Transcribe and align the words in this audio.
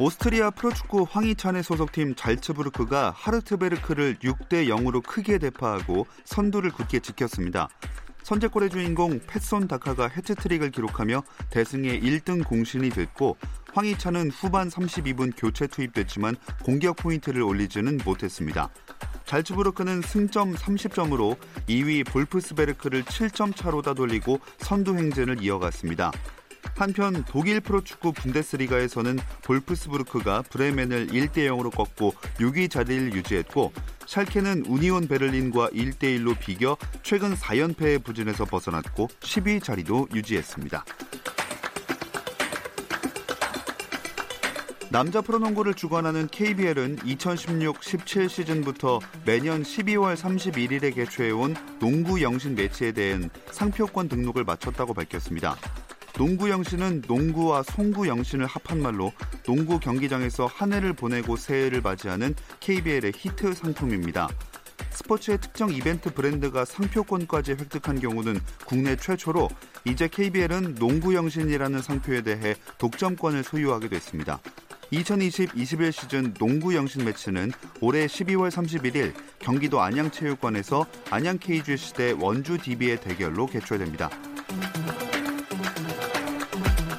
오스트리아 0.00 0.50
프로축구 0.50 1.08
황희찬의 1.10 1.64
소속팀 1.64 2.14
잘츠부르크가 2.14 3.12
하르트베르크를 3.16 4.18
6대 4.22 4.68
0으로 4.68 5.02
크게 5.04 5.38
대파하고 5.38 6.06
선두를 6.24 6.70
굳게 6.70 7.00
지켰습니다. 7.00 7.68
선제골의 8.22 8.70
주인공 8.70 9.18
패손 9.26 9.66
다카가 9.66 10.06
해트트릭을 10.06 10.70
기록하며 10.70 11.24
대승의 11.50 12.00
1등 12.00 12.46
공신이 12.46 12.90
됐고 12.90 13.38
황희찬은 13.72 14.30
후반 14.30 14.68
32분 14.68 15.32
교체 15.36 15.66
투입됐지만 15.66 16.36
공격 16.62 16.96
포인트를 16.96 17.42
올리지는 17.42 17.98
못했습니다. 18.04 18.68
잘츠부르크는 19.24 20.02
승점 20.02 20.54
30점으로 20.54 21.36
2위 21.68 22.06
볼프스베르크를 22.06 23.02
7점 23.02 23.56
차로 23.56 23.82
따돌리고 23.82 24.38
선두 24.58 24.96
행진을 24.96 25.42
이어갔습니다. 25.42 26.12
한편 26.80 27.24
독일 27.28 27.60
프로축구 27.60 28.12
분데스리가에서는 28.12 29.18
볼프스부르크가 29.44 30.42
브레멘을 30.42 31.08
1대 31.08 31.48
0으로 31.48 31.74
꺾고 31.74 32.14
6위 32.38 32.70
자리를 32.70 33.12
유지했고 33.14 33.72
샬케는 34.06 34.64
우니온 34.66 35.08
베를린과 35.08 35.70
1대 35.70 36.18
1로 36.18 36.38
비겨 36.38 36.76
최근 37.02 37.34
4연패의 37.34 38.04
부진에서 38.04 38.44
벗어났고 38.44 39.08
10위 39.20 39.62
자리도 39.62 40.08
유지했습니다. 40.14 40.84
남자 44.90 45.20
프로농구를 45.20 45.74
주관하는 45.74 46.28
KBL은 46.28 46.96
2016-17 47.00 48.28
시즌부터 48.28 49.00
매년 49.26 49.62
12월 49.62 50.16
31일에 50.16 50.94
개최해온 50.94 51.54
농구 51.78 52.22
영신 52.22 52.54
매치에 52.54 52.92
대한 52.92 53.28
상표권 53.50 54.08
등록을 54.08 54.44
마쳤다고 54.44 54.94
밝혔습니다. 54.94 55.56
농구 56.18 56.50
영신은 56.50 57.04
농구와 57.06 57.62
송구 57.62 58.08
영신을 58.08 58.44
합한 58.44 58.82
말로 58.82 59.12
농구 59.44 59.78
경기장에서 59.78 60.46
한 60.46 60.72
해를 60.72 60.92
보내고 60.92 61.36
새해를 61.36 61.80
맞이하는 61.80 62.34
KBL의 62.58 63.12
히트 63.14 63.54
상품입니다. 63.54 64.28
스포츠의 64.90 65.40
특정 65.40 65.72
이벤트 65.72 66.12
브랜드가 66.12 66.64
상표권까지 66.64 67.52
획득한 67.52 68.00
경우는 68.00 68.40
국내 68.66 68.96
최초로 68.96 69.48
이제 69.84 70.08
KBL은 70.08 70.74
농구 70.74 71.14
영신이라는 71.14 71.80
상표에 71.80 72.22
대해 72.22 72.56
독점권을 72.78 73.44
소유하게 73.44 73.88
됐습니다. 73.88 74.40
2020-21 74.92 75.92
시즌 75.92 76.34
농구 76.34 76.74
영신 76.74 77.04
매치는 77.04 77.52
올해 77.80 78.06
12월 78.06 78.50
31일 78.50 79.12
경기도 79.38 79.80
안양체육관에서 79.80 80.84
안양 81.10 81.38
KGC 81.38 81.94
대 81.94 82.10
원주 82.18 82.58
DB의 82.58 83.02
대결로 83.02 83.46
개최됩니다. 83.46 84.10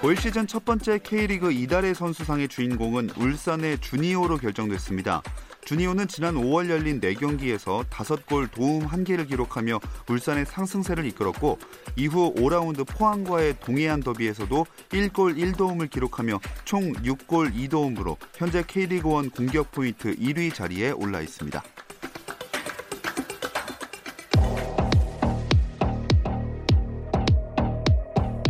올 0.02 0.16
시즌 0.16 0.48
첫 0.48 0.64
번째 0.64 0.98
K리그 1.00 1.52
이달의 1.52 1.94
선수상의 1.94 2.48
주인공은 2.48 3.10
울산의 3.18 3.80
주니오로 3.82 4.38
결정됐습니다. 4.38 5.22
주니오는 5.66 6.08
지난 6.08 6.36
5월 6.36 6.70
열린 6.70 7.02
4경기에서 7.02 7.84
5골 7.90 8.50
도움 8.50 8.88
1개를 8.88 9.28
기록하며 9.28 9.82
울산의 10.08 10.46
상승세를 10.46 11.06
이끌었고 11.06 11.60
이후 11.98 12.34
5라운드 12.34 12.88
포항과의 12.88 13.60
동해안 13.60 14.00
더비에서도 14.00 14.66
1골 14.90 15.38
1도움을 15.38 15.90
기록하며 15.90 16.40
총 16.64 16.94
6골 16.94 17.54
2도움으로 17.54 18.16
현재 18.36 18.62
K리그1 18.62 19.36
공격 19.36 19.70
포인트 19.74 20.16
1위 20.16 20.54
자리에 20.54 20.92
올라 20.92 21.20
있습니다. 21.20 21.62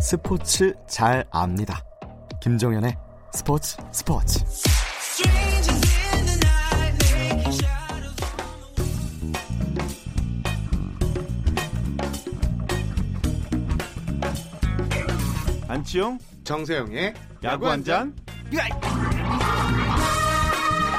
스포츠 0.10 0.74
잘 0.88 1.24
압니다. 1.30 1.86
김정현의 2.42 2.98
스포츠 3.32 3.78
스포츠. 3.92 4.44
안치용 15.68 16.18
정세영의 16.44 17.14
야구 17.44 17.70
한 17.70 17.84
잔. 17.84 18.16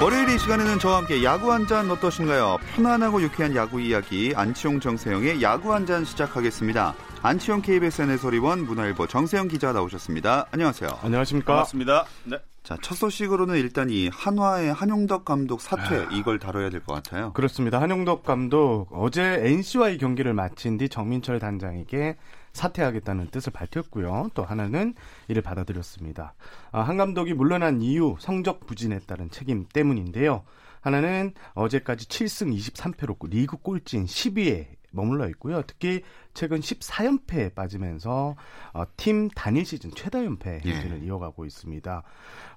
월요일 0.03 0.31
이 0.31 0.39
시간에는 0.39 0.79
저와 0.79 0.99
함께 0.99 1.23
야구 1.23 1.53
한 1.53 1.67
잔 1.67 1.91
어떠신가요? 1.91 2.57
편안하고 2.75 3.21
유쾌한 3.23 3.55
야구 3.55 3.81
이야기 3.81 4.33
안치용 4.35 4.81
정세영의 4.81 5.43
야구 5.43 5.75
한 5.75 5.85
잔 5.85 6.05
시작하겠습니다. 6.05 6.95
안치용 7.23 7.61
KBSN 7.61 8.09
해설위원 8.11 8.65
문화일보 8.65 9.07
정세영 9.07 9.49
기자 9.49 9.73
나오셨습니다. 9.73 10.47
안녕하세요. 10.53 10.91
안녕하십니까? 11.03 11.53
반갑습니다. 11.53 12.07
네. 12.25 12.39
자, 12.63 12.77
첫 12.83 12.95
소식으로는 12.95 13.57
일단 13.57 13.89
이 13.91 14.09
한화의 14.13 14.73
한용덕 14.73 15.25
감독 15.25 15.61
사퇴 15.61 16.07
이걸 16.13 16.39
다뤄야 16.39 16.71
될 16.71 16.81
것 16.83 16.95
같아요. 16.95 17.33
그렇습니다. 17.35 17.81
한용덕 17.81 18.23
감독 18.25 18.89
어제 18.93 19.41
NC와의 19.45 19.99
경기를 19.99 20.33
마친 20.35 20.77
뒤 20.79 20.89
정민철 20.89 21.39
단장에게 21.41 22.17
사퇴하겠다는 22.53 23.29
뜻을 23.29 23.53
밝혔고요. 23.53 24.31
또 24.35 24.45
하나는 24.45 24.95
이를 25.29 25.43
받아들였습니다. 25.43 26.35
아, 26.73 26.81
한 26.83 26.97
감독이 26.97 27.35
물러난 27.35 27.83
이유 27.83 28.17
성적 28.19 28.67
부진에 28.67 29.01
따른 29.01 29.31
책임 29.31 29.67
때문인데요. 29.73 30.45
하나는 30.81 31.35
어제까지 31.55 32.09
7승 32.09 32.57
23패로 32.57 33.29
리그 33.29 33.57
꼴찌인 33.59 34.07
10위에 34.07 34.81
머물러 34.93 35.29
있고요. 35.31 35.63
특히 35.67 36.03
최근 36.35 36.61
14연패에 36.61 37.55
빠지면서 37.55 38.37
어, 38.73 38.85
팀 38.97 39.29
단일 39.29 39.65
시즌 39.65 39.91
최다 39.91 40.25
연패 40.25 40.63
예. 40.65 40.71
행진을 40.71 41.03
예. 41.03 41.07
이어가고 41.07 41.45
있습니다. 41.45 42.03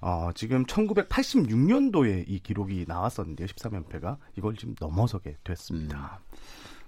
어, 0.00 0.30
지금 0.34 0.64
1986년도에 0.64 2.24
이 2.26 2.40
기록이 2.40 2.84
나왔었는데요. 2.88 3.46
13연패가 3.46 4.18
이걸 4.36 4.56
지금 4.56 4.74
넘어서게 4.80 5.36
됐습니다. 5.44 6.20
음. 6.32 6.38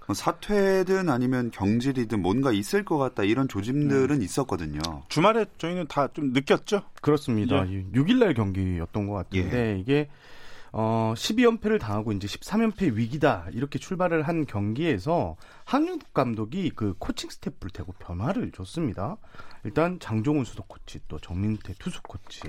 뭐 0.07 0.13
사퇴든 0.15 1.09
아니면 1.09 1.51
경질이든 1.51 2.21
뭔가 2.21 2.51
있을 2.51 2.83
것 2.85 2.97
같다 2.97 3.23
이런 3.23 3.47
조짐들은 3.47 4.15
음. 4.15 4.21
있었거든요. 4.21 4.79
주말에 5.09 5.45
저희는 5.57 5.87
다 5.87 6.07
좀 6.13 6.31
느꼈죠? 6.31 6.81
그렇습니다. 7.01 7.69
예. 7.69 7.83
6일날 7.93 8.35
경기였던 8.35 9.07
것 9.07 9.13
같은데 9.13 9.75
예. 9.75 9.79
이게 9.79 10.07
어, 10.71 11.13
12연패를 11.15 11.79
당하고 11.79 12.11
이제 12.13 12.27
13연패 12.27 12.93
위기다 12.93 13.47
이렇게 13.51 13.79
출발을 13.79 14.23
한 14.27 14.45
경기에서 14.45 15.35
한용덕 15.65 16.13
감독이 16.13 16.71
그 16.73 16.93
코칭 16.97 17.29
스태프를 17.29 17.71
대거 17.71 17.93
변화를 17.93 18.51
줬습니다. 18.51 19.17
일단 19.63 19.99
장종훈 19.99 20.45
수석 20.45 20.67
코치, 20.69 20.99
또 21.07 21.19
정민태 21.19 21.73
투수 21.79 22.01
코치, 22.03 22.41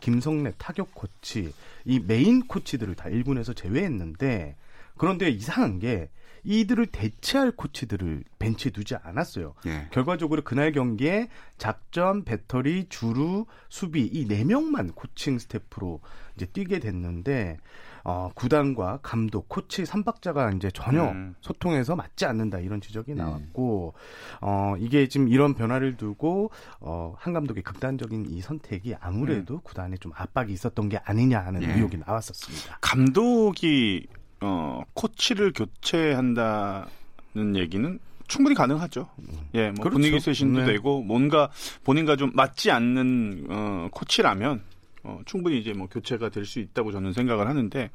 김성래 0.00 0.52
타격 0.58 0.94
코치, 0.94 1.52
이 1.84 2.00
메인 2.00 2.46
코치들을 2.46 2.94
다 2.94 3.08
1군에서 3.08 3.56
제외했는데 3.56 4.56
그런데 4.96 5.28
이상한 5.30 5.78
게 5.78 6.10
이들을 6.46 6.86
대체할 6.86 7.50
코치들을 7.50 8.22
벤치에 8.38 8.70
두지 8.70 8.94
않았어요. 9.02 9.54
예. 9.66 9.88
결과적으로 9.90 10.42
그날 10.42 10.70
경기에 10.72 11.28
작전, 11.58 12.24
배터리, 12.24 12.86
주루, 12.88 13.46
수비 13.68 14.06
이 14.06 14.26
네 14.26 14.44
명만 14.44 14.92
코칭 14.92 15.38
스태프로 15.38 16.00
이제 16.36 16.46
뛰게 16.46 16.78
됐는데 16.78 17.58
어, 18.04 18.30
구단과 18.34 19.00
감독, 19.02 19.48
코치 19.48 19.84
삼박자가 19.84 20.52
이제 20.52 20.70
전혀 20.70 21.04
음. 21.10 21.34
소통해서 21.40 21.96
맞지 21.96 22.24
않는다 22.26 22.60
이런 22.60 22.80
지적이 22.80 23.14
네. 23.14 23.22
나왔고 23.22 23.94
어, 24.40 24.74
이게 24.78 25.08
지금 25.08 25.28
이런 25.28 25.54
변화를 25.54 25.96
두고 25.96 26.50
어, 26.80 27.14
한 27.18 27.32
감독의 27.32 27.64
극단적인 27.64 28.26
이 28.28 28.40
선택이 28.40 28.94
아무래도 29.00 29.54
음. 29.54 29.60
구단에 29.64 29.96
좀 29.96 30.12
압박이 30.14 30.52
있었던 30.52 30.88
게 30.88 30.98
아니냐 30.98 31.40
하는 31.40 31.60
네. 31.62 31.74
의혹이 31.74 31.96
나왔었습니다. 32.06 32.78
감독이 32.80 34.06
어, 34.40 34.82
코치를 34.94 35.52
교체한다는 35.52 37.56
얘기는 37.56 37.98
충분히 38.28 38.54
가능하죠. 38.56 39.08
예, 39.54 39.70
뭐 39.70 39.84
그렇죠. 39.84 39.90
분위기 39.90 40.20
쇄신도 40.20 40.60
네. 40.60 40.66
되고 40.66 41.02
뭔가 41.02 41.50
본인과 41.84 42.16
좀 42.16 42.32
맞지 42.34 42.70
않는 42.70 43.46
어, 43.48 43.88
코치라면 43.92 44.62
어, 45.04 45.20
충분히 45.26 45.58
이제 45.58 45.72
뭐 45.72 45.86
교체가 45.88 46.30
될 46.30 46.44
수 46.44 46.58
있다고 46.58 46.92
저는 46.92 47.12
생각을 47.12 47.48
하는데 47.48 47.90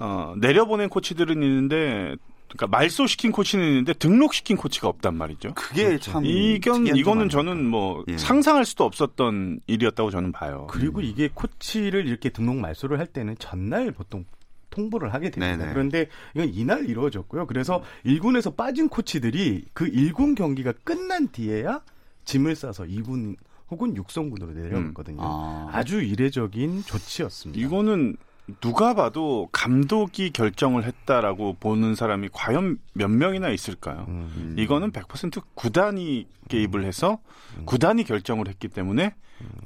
어, 0.00 0.34
내려보낸 0.38 0.88
코치들은 0.88 1.42
있는데 1.42 2.14
그러니까 2.48 2.66
말소시킨 2.66 3.32
코치는 3.32 3.66
있는데 3.66 3.92
등록시킨 3.94 4.56
코치가 4.56 4.88
없단 4.88 5.14
말이죠. 5.14 5.54
그게 5.54 5.84
그렇죠. 5.84 6.12
참 6.12 6.26
이건 6.26 6.86
이거는 6.86 7.28
저는 7.28 7.64
뭐 7.66 8.04
예. 8.08 8.16
상상할 8.18 8.64
수도 8.64 8.84
없었던 8.84 9.60
일이었다고 9.66 10.10
저는 10.10 10.32
봐요. 10.32 10.66
그리고 10.70 11.00
음. 11.00 11.04
이게 11.04 11.28
코치를 11.32 12.06
이렇게 12.06 12.30
등록 12.30 12.56
말소를 12.56 12.98
할 12.98 13.06
때는 13.06 13.36
전날 13.38 13.90
보통 13.90 14.24
통보를 14.72 15.14
하게 15.14 15.30
됩니다. 15.30 15.56
네네. 15.56 15.72
그런데 15.72 16.08
이건 16.34 16.48
이날 16.52 16.88
이루어졌고요. 16.88 17.46
그래서 17.46 17.82
1군에서 18.04 18.56
빠진 18.56 18.88
코치들이 18.88 19.66
그 19.72 19.88
1군 19.88 20.34
경기가 20.34 20.72
끝난 20.82 21.28
뒤에야 21.28 21.82
짐을 22.24 22.56
싸서 22.56 22.84
2군 22.84 23.36
혹은 23.70 23.96
육성군으로 23.96 24.52
내려갔거든요. 24.52 25.22
음. 25.22 25.68
아. 25.72 25.84
주 25.84 26.02
이례적인 26.02 26.82
조치였습니다. 26.82 27.64
이거는 27.64 28.16
누가 28.60 28.94
봐도 28.94 29.48
감독이 29.52 30.30
결정을 30.30 30.84
했다라고 30.84 31.56
보는 31.60 31.94
사람이 31.94 32.28
과연 32.32 32.78
몇 32.92 33.08
명이나 33.08 33.50
있을까요? 33.50 34.06
음. 34.08 34.56
이거는 34.58 34.90
100% 34.90 35.42
구단이 35.54 36.26
개입을 36.48 36.84
해서 36.84 37.18
음. 37.56 37.64
구단이 37.64 38.04
결정을 38.04 38.48
했기 38.48 38.68
때문에 38.68 39.14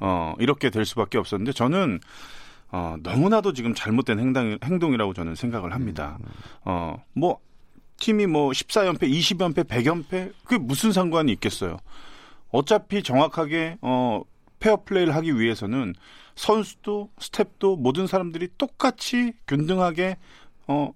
어, 0.01 0.35
이렇게 0.39 0.71
될 0.71 0.85
수밖에 0.85 1.19
없었는데 1.19 1.53
저는 1.53 2.01
어, 2.71 2.97
너무나도 3.03 3.53
지금 3.53 3.75
잘못된 3.75 4.19
행동, 4.19 4.59
행동이라고 4.63 5.15
저는 5.15 5.35
생각을 5.35 5.73
합니다. 5.73 6.19
음. 6.21 6.27
어, 6.65 7.03
뭐 7.13 7.39
팀이 7.99 8.27
뭐 8.27 8.51
14연패, 8.51 9.03
20연패, 9.03 9.65
100연패 9.65 10.33
그게 10.45 10.59
무슨 10.59 10.93
상관이 10.93 11.33
있겠어요. 11.33 11.79
어차피 12.51 13.03
정확하게 13.03 13.79
어 13.81 14.23
페어 14.61 14.83
플레이를 14.85 15.15
하기 15.15 15.39
위해서는 15.39 15.95
선수도 16.35 17.11
스텝도 17.19 17.77
모든 17.77 18.07
사람들이 18.07 18.49
똑같이 18.59 19.33
균등하게 19.47 20.17
어 20.67 20.93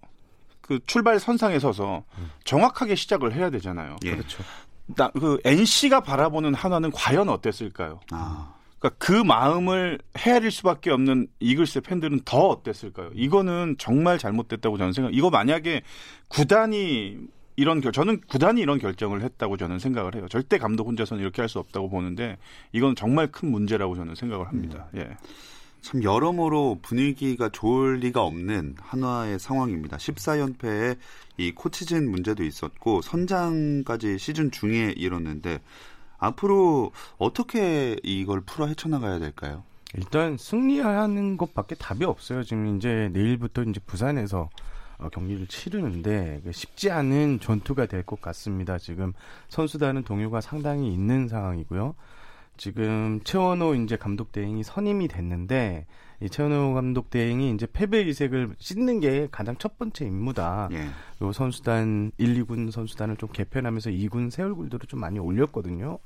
그 0.71 0.79
출발 0.87 1.19
선상에 1.19 1.59
서서 1.59 2.05
정확하게 2.45 2.95
시작을 2.95 3.35
해야 3.35 3.51
되잖아요. 3.51 3.97
예. 4.05 4.13
그렇죠. 4.13 4.45
나, 4.87 5.09
그 5.11 5.41
NC가 5.45 6.01
바라보는 6.01 6.55
한화는 6.55 6.93
과연 6.93 7.29
어땠을까요? 7.29 7.99
아. 8.13 8.55
그러니까 8.81 8.97
그 8.99 9.13
마음을 9.13 9.99
헤아릴 10.19 10.51
수밖에 10.51 10.91
없는 10.91 11.29
이글스의 11.39 11.83
팬들은 11.83 12.23
더 12.25 12.49
어땠을까요? 12.49 13.11
이거는 13.15 13.77
정말 13.79 14.19
잘못됐다고 14.19 14.79
저는 14.79 14.93
생각. 14.95 15.15
이거 15.15 15.31
만약에 15.31 15.83
구단이 16.29 17.19
이런 17.57 17.83
결 17.83 17.93
저는 17.93 18.23
구단이 18.27 18.61
이런 18.61 18.79
결정을 18.79 19.23
했다고 19.23 19.59
저는 19.59 19.79
생각을 19.79 20.15
해요. 20.15 20.27
절대 20.31 20.57
감독 20.57 20.87
혼자서는 20.89 21.23
이렇게 21.23 21.43
할 21.43 21.51
수 21.51 21.59
없다고 21.59 21.91
보는데 21.91 22.39
이건 22.73 22.97
정말 22.97 23.31
큰 23.31 23.51
문제라고 23.51 23.97
저는 23.97 24.15
생각을 24.15 24.49
합니다. 24.49 24.89
음. 24.95 25.01
예. 25.01 25.17
참 25.83 26.03
여러모로 26.03 26.79
분위기가 26.83 27.49
좋을 27.49 27.97
리가 27.97 28.23
없는 28.23 28.77
한화의 28.79 29.39
상황입니다. 29.39 29.97
14연패에 29.97 30.97
이 31.39 31.53
코치진 31.53 32.11
문제도 32.11 32.43
있었고 32.45 33.03
선장까지 33.03 34.19
시즌 34.19 34.51
중에 34.51 34.95
이뤘는데 34.97 35.59
앞으로 36.21 36.93
어떻게 37.19 37.97
이걸 38.03 38.41
풀어 38.43 38.67
헤쳐나가야 38.67 39.19
될까요? 39.19 39.63
일단 39.95 40.37
승리하는 40.37 41.37
것밖에 41.37 41.75
답이 41.75 42.05
없어요. 42.05 42.45
지금 42.45 42.77
이제 42.77 43.11
내일부터 43.13 43.63
이제 43.65 43.81
부산에서 43.85 44.49
어, 44.99 45.09
경기를 45.09 45.47
치르는데 45.47 46.43
쉽지 46.53 46.91
않은 46.91 47.41
전투가 47.41 47.87
될 47.87 48.05
것 48.05 48.21
같습니다. 48.21 48.79
지금 48.79 49.13
선수단은 49.49 50.05
동요가 50.05 50.41
상당히 50.41 50.93
있는 50.93 51.27
상황이고요. 51.27 51.95
지금 52.59 53.21
최원호 53.25 53.75
이제 53.75 53.97
감독 53.97 54.31
대행이 54.33 54.63
선임이 54.63 55.09
됐는데 55.09 55.87
이 56.23 56.29
최원호 56.29 56.75
감독 56.75 57.09
대행이 57.09 57.51
이제 57.55 57.67
패배 57.73 58.03
이색을 58.03 58.55
씻는 58.59 59.01
게 59.01 59.29
가장 59.31 59.57
첫 59.57 59.79
번째 59.79 60.05
임무다. 60.05 60.69
예. 60.73 60.87
요 61.23 61.33
선수단 61.33 62.13
1, 62.19 62.45
2군 62.45 62.71
선수단을 62.71 63.17
좀 63.17 63.31
개편하면서 63.33 63.91
2군 63.91 64.31
새 64.31 64.43
얼굴들을 64.43 64.87
좀 64.87 65.01
많이 65.01 65.19
올렸거든요. 65.19 65.99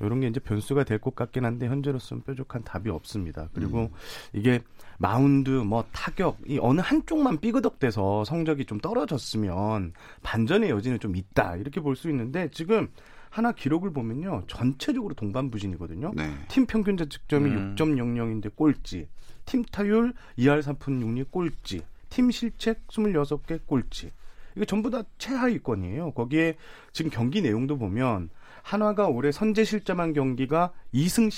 이런 0.00 0.20
게 0.20 0.26
이제 0.26 0.40
변수가 0.40 0.84
될 0.84 0.98
것 0.98 1.14
같긴 1.14 1.44
한데 1.44 1.66
현재로서는 1.68 2.24
뾰족한 2.24 2.64
답이 2.64 2.90
없습니다. 2.90 3.48
그리고 3.54 3.82
음. 3.82 3.88
이게 4.32 4.60
마운드, 4.98 5.50
뭐 5.50 5.84
타격 5.92 6.38
이 6.46 6.58
어느 6.60 6.80
한쪽만 6.80 7.38
삐그덕대서 7.38 8.24
성적이 8.24 8.64
좀 8.64 8.78
떨어졌으면 8.80 9.92
반전의 10.22 10.70
여지는 10.70 10.98
좀 10.98 11.14
있다 11.16 11.56
이렇게 11.56 11.80
볼 11.80 11.94
수 11.94 12.08
있는데 12.10 12.48
지금 12.50 12.88
하나 13.30 13.52
기록을 13.52 13.92
보면요 13.92 14.42
전체적으로 14.48 15.14
동반 15.14 15.50
부진이거든요. 15.50 16.12
네. 16.16 16.34
팀 16.48 16.66
평균 16.66 16.96
자책점이 16.96 17.50
음. 17.50 17.74
6.00인데 17.76 18.54
꼴찌, 18.56 19.06
팀 19.50 19.64
타율 19.64 20.12
2할 20.38 20.62
3푼 20.62 21.02
6리 21.02 21.28
꼴찌, 21.28 21.82
팀 22.08 22.30
실책 22.30 22.86
26개 22.86 23.66
꼴찌. 23.66 24.12
이게 24.54 24.64
전부 24.64 24.90
다 24.90 25.02
최하위권이에요. 25.18 26.12
거기에 26.12 26.56
지금 26.92 27.10
경기 27.10 27.42
내용도 27.42 27.76
보면 27.76 28.30
한화가 28.62 29.08
올해 29.08 29.32
선제 29.32 29.64
실점한 29.64 30.12
경기가 30.12 30.72
2승 30.94 31.30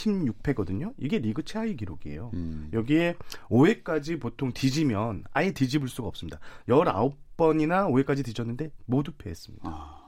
16패거든요. 0.42 0.92
이게 0.98 1.20
리그 1.20 1.42
최하위 1.42 1.74
기록이에요. 1.76 2.32
음. 2.34 2.68
여기에 2.74 3.14
5회까지 3.48 4.20
보통 4.20 4.52
뒤지면 4.52 5.24
아예 5.32 5.52
뒤집을 5.52 5.88
수가 5.88 6.08
없습니다. 6.08 6.38
19번이나 6.68 7.88
5회까지 7.90 8.26
뒤졌는데 8.26 8.72
모두 8.84 9.12
패했습니다. 9.12 9.66
아. 9.70 10.01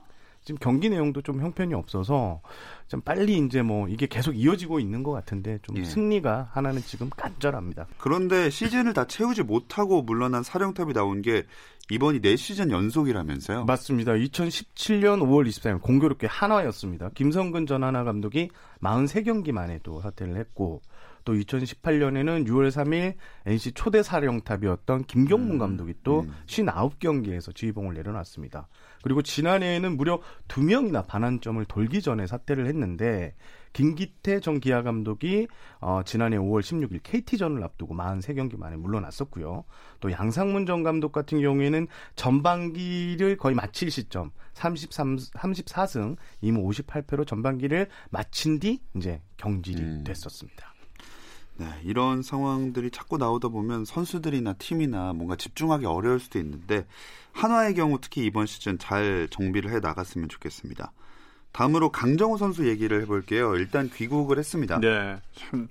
지금 0.45 0.59
경기 0.61 0.89
내용도 0.89 1.21
좀 1.21 1.41
형편이 1.41 1.73
없어서 1.73 2.39
좀 2.87 3.01
빨리 3.01 3.39
이제 3.39 3.63
뭐 3.63 3.89
이게 3.89 4.05
계속 4.05 4.33
이어지고 4.33 4.79
있는 4.79 5.01
것 5.01 5.11
같은데 5.11 5.57
좀 5.63 5.75
예. 5.77 5.83
승리가 5.83 6.49
하나는 6.51 6.81
지금 6.81 7.09
간절합니다. 7.09 7.87
그런데 7.97 8.51
시즌을 8.51 8.93
다 8.93 9.05
채우지 9.05 9.41
못하고 9.41 10.03
물러난 10.03 10.43
사령탑이 10.43 10.93
나온 10.93 11.23
게 11.23 11.45
이번이 11.89 12.21
4시즌 12.21 12.71
연속이라면서요? 12.71 13.65
맞습니다. 13.65 14.13
2017년 14.13 15.19
5월 15.21 15.47
24일 15.47 15.81
공교롭게 15.81 16.27
한화였습니다. 16.27 17.09
김성근 17.15 17.65
전 17.65 17.83
하나 17.83 18.03
감독이 18.03 18.49
43경기 18.81 19.51
만에 19.51 19.79
또 19.81 19.99
사퇴를 20.01 20.37
했고 20.37 20.81
또 21.25 21.33
2018년에는 21.33 22.47
6월 22.47 22.69
3일 22.69 23.15
NC 23.45 23.73
초대 23.73 24.01
사령탑이었던 24.01 25.05
김경문 25.05 25.55
음, 25.55 25.59
감독이 25.59 25.95
또 26.03 26.21
음. 26.21 26.33
59경기에서 26.47 27.53
지휘봉을 27.53 27.95
내려놨습니다. 27.95 28.67
그리고 29.03 29.21
지난해에는 29.21 29.97
무려 29.97 30.21
2명이나 30.47 31.05
반환점을 31.05 31.63
돌기 31.65 32.01
전에 32.01 32.27
사퇴를 32.27 32.67
했는데 32.67 33.35
김기태 33.73 34.39
전 34.39 34.61
기아 34.61 34.83
감독이 34.83 35.47
어, 35.81 36.01
지난해 36.05 36.37
5월 36.37 36.61
16일 36.61 37.01
KT전을 37.03 37.61
앞두고 37.61 37.93
43경기 37.93 38.57
만에 38.57 38.77
물러났었고요. 38.77 39.65
또 39.99 40.11
양상문 40.11 40.65
전 40.65 40.81
감독 40.81 41.11
같은 41.11 41.41
경우에는 41.41 41.87
전반기를 42.15 43.35
거의 43.35 43.53
마칠 43.53 43.91
시점 43.91 44.31
33 44.53 45.17
34승 45.17 46.15
2무 46.43 46.85
58패로 46.85 47.27
전반기를 47.27 47.89
마친 48.11 48.59
뒤 48.59 48.79
이제 48.95 49.21
경질이 49.35 49.81
음. 49.81 50.03
됐었습니다. 50.05 50.74
네, 51.57 51.65
이런 51.83 52.21
상황들이 52.21 52.91
자꾸 52.91 53.17
나오다 53.17 53.47
보면 53.47 53.85
선수들이나 53.85 54.53
팀이나 54.53 55.13
뭔가 55.13 55.35
집중하기 55.35 55.85
어려울 55.85 56.19
수도 56.19 56.37
있는데 56.39 56.85
한화의 57.31 57.75
경우 57.75 57.99
특히 58.01 58.25
이번 58.25 58.45
시즌 58.45 58.77
잘 58.77 59.27
정비를 59.31 59.71
해 59.71 59.79
나갔으면 59.79 60.27
좋겠습니다. 60.29 60.91
다음으로 61.53 61.89
강정호 61.89 62.37
선수 62.37 62.67
얘기를 62.67 63.01
해볼게요. 63.01 63.55
일단 63.55 63.89
귀국을 63.89 64.37
했습니다. 64.37 64.79
네. 64.79 65.17
참, 65.33 65.69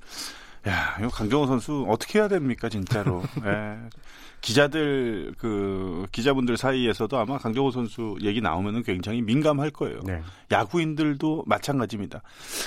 야, 0.66 0.96
이거 0.98 1.08
강정호 1.08 1.46
선수 1.46 1.86
어떻게 1.88 2.18
해야 2.18 2.28
됩니까, 2.28 2.68
진짜로. 2.68 3.22
네. 3.42 3.78
기자들 4.44 5.32
그 5.38 6.04
기자분들 6.12 6.58
사이에서도 6.58 7.16
아마 7.16 7.38
강정호 7.38 7.70
선수 7.70 8.14
얘기 8.20 8.42
나오면은 8.42 8.82
굉장히 8.82 9.22
민감할 9.22 9.70
거예요. 9.70 10.00
네. 10.04 10.20
야구인들도 10.50 11.44
마찬가지입니다. 11.46 12.20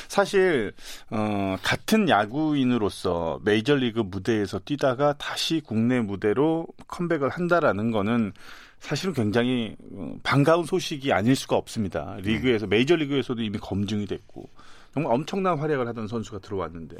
사실 0.07 0.73
어 1.11 1.55
같은 1.61 2.09
야구인으로서 2.09 3.41
메이저리그 3.43 3.99
무대에서 3.99 4.57
뛰다가 4.57 5.13
다시 5.19 5.61
국내 5.63 6.01
무대로 6.01 6.65
컴백을 6.87 7.29
한다라는 7.29 7.91
거는 7.91 8.33
사실은 8.79 9.13
굉장히 9.13 9.75
어, 9.93 10.15
반가운 10.23 10.65
소식이 10.65 11.13
아닐 11.13 11.35
수가 11.35 11.57
없습니다. 11.57 12.17
리그에서 12.21 12.65
네. 12.65 12.77
메이저리그에서도 12.77 13.39
이미 13.43 13.59
검증이 13.59 14.07
됐고 14.07 14.49
정말 14.95 15.13
엄청난 15.13 15.59
활약을 15.59 15.87
하던 15.89 16.07
선수가 16.07 16.39
들어왔는데 16.39 16.97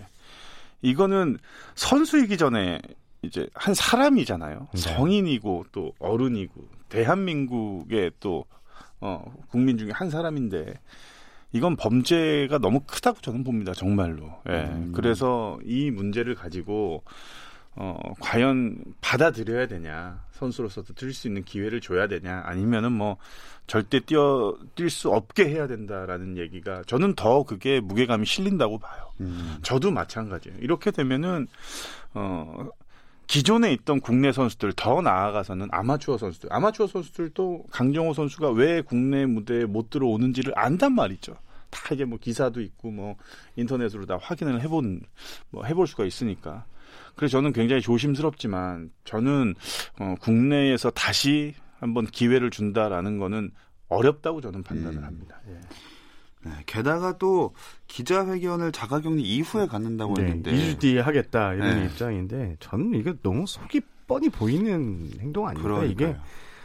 이거는 0.81 1.37
선수이기 1.75 2.37
전에 2.37 2.79
이제 3.21 3.47
한 3.53 3.73
사람이잖아요. 3.73 4.67
네. 4.71 4.77
성인이고 4.77 5.65
또 5.71 5.93
어른이고 5.99 6.67
대한민국의 6.89 8.11
또 8.19 8.45
어, 8.99 9.23
국민 9.49 9.77
중에 9.77 9.91
한 9.91 10.09
사람인데 10.09 10.73
이건 11.53 11.75
범죄가 11.75 12.59
너무 12.59 12.81
크다고 12.85 13.19
저는 13.21 13.43
봅니다. 13.43 13.73
정말로. 13.73 14.29
예. 14.49 14.65
음. 14.65 14.91
그래서 14.93 15.57
이 15.65 15.91
문제를 15.91 16.35
가지고 16.35 17.03
어, 17.79 17.95
과연 18.19 18.75
받아들여야 19.01 19.67
되냐, 19.67 20.19
선수로서도 20.31 20.95
뛸 20.95 21.13
수 21.13 21.27
있는 21.27 21.43
기회를 21.43 21.79
줘야 21.79 22.07
되냐, 22.07 22.41
아니면은 22.43 22.91
뭐 22.91 23.17
절대 23.67 23.99
뛰어 23.99 24.57
뛸 24.75 24.89
수 24.89 25.11
없게 25.11 25.47
해야 25.47 25.67
된다라는 25.67 26.37
얘기가 26.37 26.81
저는 26.87 27.13
더 27.13 27.43
그게 27.43 27.79
무게감이 27.79 28.25
실린다고 28.25 28.79
봐요. 28.79 29.11
음. 29.19 29.57
저도 29.61 29.91
마찬가지예요. 29.91 30.57
이렇게 30.59 30.89
되면은 30.89 31.47
어 32.15 32.67
기존에 33.27 33.73
있던 33.73 33.99
국내 33.99 34.31
선수들 34.31 34.73
더 34.73 35.01
나아가서는 35.01 35.67
아마추어 35.71 36.17
선수들, 36.17 36.51
아마추어 36.51 36.87
선수들도 36.87 37.65
강정호 37.69 38.13
선수가 38.13 38.51
왜 38.51 38.81
국내 38.81 39.25
무대에 39.25 39.65
못 39.65 39.91
들어오는지를 39.91 40.53
안단 40.55 40.93
말이죠. 40.93 41.35
다 41.69 41.93
이게 41.93 42.05
뭐 42.05 42.17
기사도 42.17 42.61
있고 42.61 42.89
뭐 42.89 43.17
인터넷으로 43.55 44.05
다 44.07 44.17
확인을 44.19 44.61
해본 44.61 45.01
뭐 45.51 45.63
해볼 45.65 45.85
수가 45.85 46.05
있으니까. 46.05 46.65
그래서 47.17 47.31
저는 47.31 47.51
굉장히 47.51 47.81
조심스럽지만 47.81 48.91
저는 49.03 49.55
어, 49.99 50.15
국내에서 50.21 50.91
다시 50.91 51.53
한번 51.79 52.05
기회를 52.05 52.49
준다라는 52.49 53.17
거는 53.17 53.51
어렵다고 53.89 54.39
저는 54.41 54.63
판단을 54.63 54.99
음. 54.99 55.03
합니다. 55.03 55.41
예. 55.49 55.59
네, 56.45 56.51
게다가 56.65 57.17
또 57.17 57.53
기자회견을 57.87 58.71
자가격리 58.71 59.21
이후에 59.21 59.65
갖는다고 59.67 60.13
네, 60.13 60.23
했는데 60.23 60.51
2주 60.51 60.79
뒤에 60.79 60.99
하겠다 61.01 61.53
이런 61.53 61.79
네. 61.79 61.85
입장인데 61.85 62.57
저는 62.59 62.93
이게 62.93 63.13
너무 63.21 63.45
속이 63.45 63.81
뻔히 64.07 64.29
보이는 64.29 65.09
행동? 65.19 65.45
그러니까요. 65.53 65.85
이게 65.91 66.15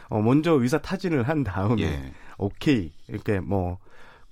어, 0.07 0.21
먼저 0.21 0.53
의사 0.53 0.77
타진을 0.77 1.27
한 1.27 1.43
다음에 1.43 1.81
예. 1.81 2.13
오케이 2.37 2.91
이렇게 3.07 3.39
뭐 3.39 3.79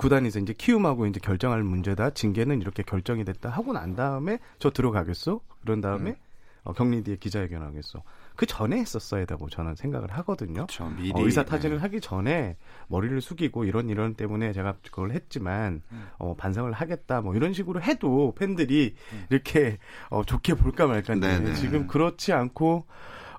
구단에서 0.01 0.39
이제 0.39 0.53
키움하고 0.53 1.05
이제 1.05 1.20
결정할 1.20 1.62
문제다 1.62 2.10
징계는 2.10 2.60
이렇게 2.60 2.81
결정이 2.81 3.24
됐다 3.24 3.50
하고 3.50 3.72
난 3.72 3.96
다음에 3.96 4.39
저 4.58 4.72
들어가겠어 4.72 5.41
그런 5.62 5.79
다음에 5.79 6.12
음. 6.12 6.15
어, 6.63 6.74
격리 6.74 7.03
뒤에 7.03 7.17
기자회견 7.17 7.62
하겠어 7.62 8.01
그 8.36 8.48
전에 8.48 8.77
했었어야 8.77 9.25
되고 9.25 9.50
저는 9.50 9.75
생각을 9.75 10.10
하거든요. 10.12 10.65
그렇죠. 10.65 10.89
미리 10.89 11.12
어, 11.13 11.24
의사 11.24 11.43
타진을 11.43 11.77
네. 11.77 11.81
하기 11.84 12.01
전에 12.01 12.58
머리를 12.88 13.22
숙이고 13.22 13.65
이런 13.65 13.89
이런 13.89 14.15
때문에 14.15 14.53
제가 14.53 14.75
그걸 14.81 15.12
했지만 15.12 15.84
음. 15.91 16.08
어, 16.17 16.36
반성을 16.36 16.72
하겠다 16.72 17.22
뭐 17.22 17.36
이런 17.36 17.53
식으로 17.53 17.81
해도 17.84 18.34
팬들이 18.36 18.96
이렇게 19.29 19.77
어, 20.10 20.24
좋게 20.24 20.55
볼까 20.55 20.88
말까인데 20.88 21.38
음. 21.38 21.43
네네. 21.43 21.55
지금 21.55 21.86
그렇지 21.86 22.34
않고 22.34 22.88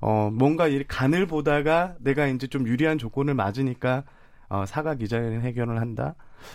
어, 0.00 0.30
뭔가 0.32 0.68
이 0.68 0.84
간을 0.86 1.26
보다가 1.26 1.96
내가 1.98 2.28
이제 2.28 2.46
좀 2.46 2.68
유리한 2.68 2.98
조건을 2.98 3.34
맞으니까 3.34 4.04
어, 4.48 4.64
사과 4.66 4.94
기자회견을 4.94 5.80
한다. 5.80 6.14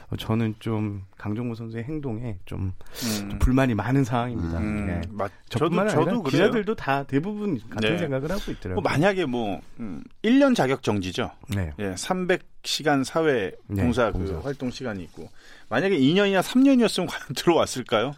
어, 0.09 0.15
저는 0.17 0.55
좀 0.59 1.03
강정호 1.17 1.55
선수의 1.55 1.83
행동에 1.83 2.37
좀, 2.45 2.73
좀 2.93 3.31
음. 3.31 3.39
불만이 3.39 3.73
많은 3.75 4.03
상황입니다. 4.03 4.59
음, 4.59 4.85
네. 4.87 5.01
맞- 5.09 5.31
저도 5.49 5.65
저뿐만 5.65 5.87
아니라 5.87 6.03
저도 6.05 6.23
그래요. 6.23 6.45
기자들도 6.45 6.75
다 6.75 7.03
대부분 7.03 7.59
같은 7.69 7.89
네. 7.91 7.97
생각을 7.97 8.31
하고 8.31 8.51
있더라고요. 8.51 8.75
뭐 8.75 8.83
만약에 8.83 9.25
뭐 9.25 9.61
음, 9.79 10.03
1년 10.23 10.55
자격 10.55 10.83
정지죠. 10.83 11.31
네. 11.49 11.71
예, 11.79 11.93
300시간 11.93 13.03
사회 13.03 13.51
네, 13.67 13.81
봉사 13.83 14.11
그 14.11 14.17
봉사. 14.19 14.39
활동 14.39 14.69
시간이 14.71 15.03
있고 15.03 15.29
만약에 15.69 15.97
2년이나 15.97 16.41
3년이었으면 16.41 17.07
과연 17.09 17.21
들어왔을까요? 17.35 18.13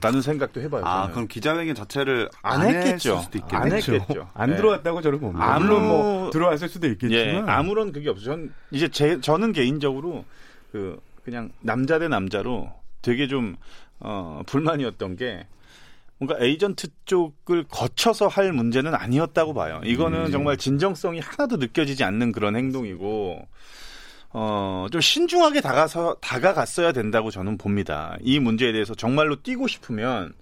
라는 0.00 0.22
생각도 0.22 0.60
해봐요. 0.60 0.84
아, 0.86 1.00
저는. 1.02 1.14
그럼 1.14 1.26
기자회견 1.28 1.74
자체를 1.74 2.30
안 2.42 2.60
안 2.60 2.68
했겠죠. 2.68 3.16
했을 3.16 3.22
수도 3.24 3.56
안 3.56 3.66
있겠네. 3.66 3.76
했- 3.76 3.88
했겠죠. 4.02 4.28
안 4.32 4.50
네. 4.50 4.56
들어왔다고 4.56 5.02
저는 5.02 5.18
봅니다. 5.18 5.54
아무- 5.54 5.64
물론 5.64 5.88
뭐 5.88 6.30
들어왔을 6.30 6.68
수도 6.68 6.86
예, 6.86 6.92
있겠지만 6.92 7.48
아무런 7.48 7.90
그게 7.90 8.08
없어요. 8.08 8.24
전 8.36 8.54
이제 8.70 8.86
제 8.88 9.20
저는 9.20 9.52
개인적으로 9.52 10.24
그 10.70 11.00
그냥 11.28 11.50
남자 11.60 11.98
대 11.98 12.08
남자로 12.08 12.72
되게 13.02 13.28
좀 13.28 13.56
어, 14.00 14.42
불만이었던 14.46 15.16
게 15.16 15.46
뭔가 16.16 16.42
에이전트 16.42 16.88
쪽을 17.04 17.64
거쳐서 17.68 18.28
할 18.28 18.52
문제는 18.54 18.94
아니었다고 18.94 19.52
봐요. 19.52 19.82
이거는 19.84 20.26
음. 20.26 20.30
정말 20.30 20.56
진정성이 20.56 21.20
하나도 21.20 21.58
느껴지지 21.58 22.02
않는 22.02 22.32
그런 22.32 22.56
행동이고 22.56 23.46
어, 24.30 24.86
좀 24.90 25.00
신중하게 25.02 25.60
다가서 25.60 26.16
다가갔어야 26.22 26.92
된다고 26.92 27.30
저는 27.30 27.58
봅니다. 27.58 28.16
이 28.22 28.40
문제에 28.40 28.72
대해서 28.72 28.94
정말로 28.94 29.42
뛰고 29.42 29.68
싶으면 29.68 30.32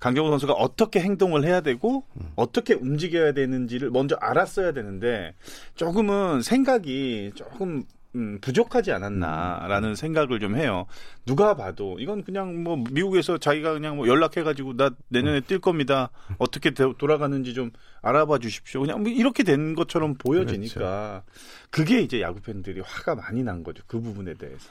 강경호 0.00 0.30
선수가 0.30 0.54
어떻게 0.54 1.00
행동을 1.00 1.44
해야 1.44 1.60
되고 1.60 2.04
어떻게 2.36 2.72
움직여야 2.74 3.32
되는지를 3.34 3.90
먼저 3.90 4.16
알았어야 4.16 4.72
되는데 4.72 5.34
조금은 5.76 6.40
생각이 6.40 7.32
조금 7.34 7.84
음, 8.14 8.38
부족하지 8.42 8.92
않았나라는 8.92 9.94
생각을 9.94 10.38
좀 10.38 10.54
해요. 10.56 10.86
누가 11.24 11.56
봐도 11.56 11.96
이건 11.98 12.22
그냥 12.24 12.62
뭐 12.62 12.76
미국에서 12.90 13.38
자기가 13.38 13.72
그냥 13.72 13.96
뭐 13.96 14.06
연락해가지고 14.06 14.76
나 14.76 14.90
내년에 15.08 15.40
뛸 15.40 15.60
겁니다. 15.60 16.10
어떻게 16.38 16.72
되- 16.72 16.92
돌아가는지 16.98 17.54
좀 17.54 17.70
알아봐 18.02 18.38
주십시오. 18.38 18.82
그냥 18.82 19.02
뭐 19.02 19.10
이렇게 19.10 19.42
된 19.44 19.74
것처럼 19.74 20.14
보여지니까 20.16 21.22
그게 21.70 22.00
이제 22.00 22.20
야구 22.20 22.40
팬들이 22.40 22.80
화가 22.80 23.14
많이 23.14 23.42
난 23.42 23.62
거죠. 23.64 23.82
그 23.86 23.98
부분에 24.00 24.34
대해서. 24.34 24.68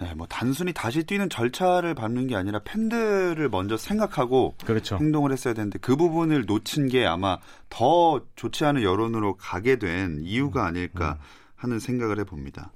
네, 0.00 0.14
뭐 0.14 0.26
단순히 0.28 0.72
다시 0.72 1.02
뛰는 1.02 1.28
절차를 1.28 1.94
밟는 1.96 2.28
게 2.28 2.36
아니라 2.36 2.60
팬들을 2.64 3.48
먼저 3.48 3.76
생각하고 3.76 4.54
그렇죠. 4.64 4.96
행동을 4.96 5.32
했어야 5.32 5.54
되는데 5.54 5.78
그 5.80 5.96
부분을 5.96 6.44
놓친 6.46 6.86
게 6.88 7.04
아마 7.04 7.38
더 7.68 8.20
좋지 8.36 8.64
않은 8.64 8.82
여론으로 8.82 9.36
가게 9.36 9.76
된 9.76 10.20
이유가 10.22 10.66
아닐까 10.66 11.18
하는 11.58 11.78
생각을 11.78 12.18
해봅니다. 12.20 12.72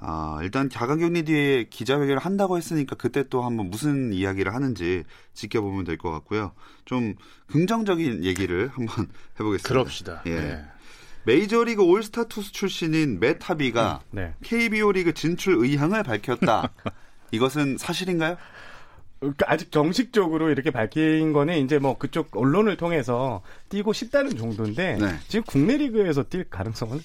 아, 0.00 0.38
일단 0.42 0.70
자가격리 0.70 1.24
뒤에 1.24 1.64
기자회견을 1.70 2.18
한다고 2.18 2.56
했으니까 2.56 2.94
그때 2.96 3.24
또 3.28 3.42
한번 3.42 3.68
무슨 3.70 4.12
이야기를 4.12 4.54
하는지 4.54 5.04
지켜보면 5.34 5.84
될 5.84 5.96
것 5.98 6.10
같고요. 6.12 6.52
좀 6.84 7.14
긍정적인 7.48 8.24
얘기를 8.24 8.68
한번 8.68 9.08
해보겠습니다. 9.38 9.68
그럽시다. 9.68 10.22
예. 10.26 10.34
네. 10.34 10.64
메이저리그 11.24 11.82
올스타 11.82 12.24
투수 12.24 12.52
출신인 12.52 13.18
메타비가 13.20 14.00
네. 14.12 14.34
KBO 14.42 14.92
리그 14.92 15.12
진출 15.12 15.56
의향을 15.58 16.02
밝혔다. 16.04 16.70
이것은 17.32 17.76
사실인가요? 17.76 18.36
그러니까 19.18 19.46
아직 19.52 19.72
정식적으로 19.72 20.48
이렇게 20.48 20.70
밝힌 20.70 21.32
거는 21.32 21.58
이제 21.64 21.78
뭐 21.80 21.98
그쪽 21.98 22.34
언론을 22.36 22.76
통해서 22.76 23.42
뛰고 23.68 23.92
싶다는 23.92 24.36
정도인데 24.36 24.96
네. 24.98 25.18
지금 25.26 25.44
국내 25.44 25.76
리그에서 25.76 26.22
뛸 26.22 26.48
가능성은 26.48 27.00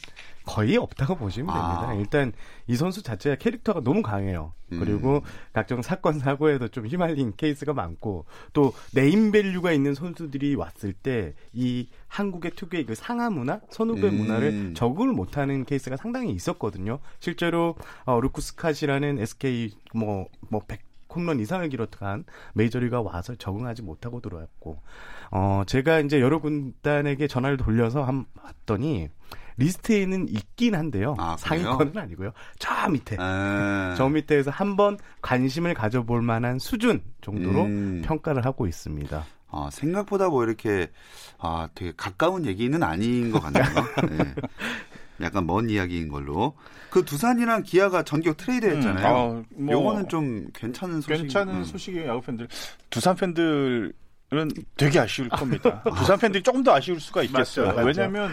거의 0.45 0.77
없다고 0.77 1.15
보시면 1.15 1.53
됩니다. 1.53 1.89
아. 1.89 1.93
일단 1.93 2.33
이 2.67 2.75
선수 2.75 3.01
자체가 3.01 3.35
캐릭터가 3.37 3.81
너무 3.81 4.01
강해요. 4.01 4.53
음. 4.71 4.79
그리고 4.79 5.21
각종 5.53 5.81
사건 5.81 6.19
사고에도 6.19 6.67
좀 6.67 6.87
휘말린 6.87 7.33
케이스가 7.37 7.73
많고 7.73 8.25
또 8.53 8.73
네임밸류가 8.93 9.71
있는 9.71 9.93
선수들이 9.93 10.55
왔을 10.55 10.93
때 10.93 11.33
이 11.53 11.87
한국의 12.07 12.51
특유의 12.55 12.85
그 12.85 12.95
상하 12.95 13.29
문화, 13.29 13.59
선후배 13.69 14.07
음. 14.09 14.17
문화를 14.17 14.73
적응을 14.73 15.13
못하는 15.13 15.65
케이스가 15.65 15.97
상당히 15.97 16.31
있었거든요. 16.31 16.99
실제로 17.19 17.75
어, 18.05 18.19
루크 18.19 18.41
스캇이라는 18.41 19.19
SK 19.19 19.71
뭐뭐 19.93 20.61
100 20.67 20.81
홈런 21.15 21.39
이상을 21.39 21.69
기록한 21.69 22.25
메이저리거가 22.53 23.03
와서 23.03 23.35
적응하지 23.35 23.83
못하고 23.83 24.19
들어왔고, 24.19 24.81
어, 25.29 25.61
제가 25.67 25.99
이제 25.99 26.19
여러 26.19 26.39
구단에게 26.41 27.27
전화를 27.27 27.57
돌려서 27.57 28.03
한, 28.03 28.25
봤더니, 28.33 29.09
리스트에는 29.57 30.27
있긴 30.29 30.75
한데요. 30.75 31.15
아? 31.17 31.35
상위권은 31.37 31.97
아니고요. 31.97 32.31
저 32.59 32.89
밑에. 32.89 33.17
아, 33.19 33.93
저 33.97 34.09
밑에서 34.09 34.51
한번 34.51 34.97
관심을 35.21 35.73
가져볼 35.73 36.21
만한 36.21 36.59
수준 36.59 37.01
정도로 37.21 37.63
음. 37.63 38.01
평가를 38.05 38.45
하고 38.45 38.67
있습니다. 38.67 39.25
아, 39.55 39.69
생각보다 39.71 40.29
뭐 40.29 40.43
이렇게 40.43 40.89
아, 41.37 41.69
되게 41.75 41.93
가까운 41.95 42.45
얘기는 42.45 42.81
아닌 42.81 43.31
것 43.31 43.39
같네요. 43.39 43.63
네. 44.09 44.33
약간 45.21 45.45
먼 45.45 45.69
이야기인 45.69 46.09
걸로. 46.09 46.55
그 46.89 47.05
두산이랑 47.05 47.63
기아가 47.63 48.03
전격 48.03 48.37
트레이드 48.37 48.65
했잖아요. 48.65 49.31
음, 49.31 49.39
아, 49.39 49.55
뭐 49.55 49.73
요거는 49.73 50.09
좀 50.09 50.47
괜찮은 50.53 51.01
소식. 51.01 51.21
괜찮은 51.21 51.55
음. 51.55 51.63
소식이에요, 51.63 52.09
야구 52.09 52.21
팬들. 52.21 52.47
두산 52.89 53.15
팬들은 53.15 53.93
되게 54.75 54.99
아쉬울 54.99 55.29
겁니다. 55.29 55.83
두산 55.97 56.17
팬들이 56.17 56.41
조금 56.41 56.63
더 56.63 56.73
아쉬울 56.73 56.99
수가 56.99 57.23
있겠어요. 57.23 57.67
맞죠, 57.67 57.75
맞죠. 57.77 57.87
왜냐하면 57.87 58.31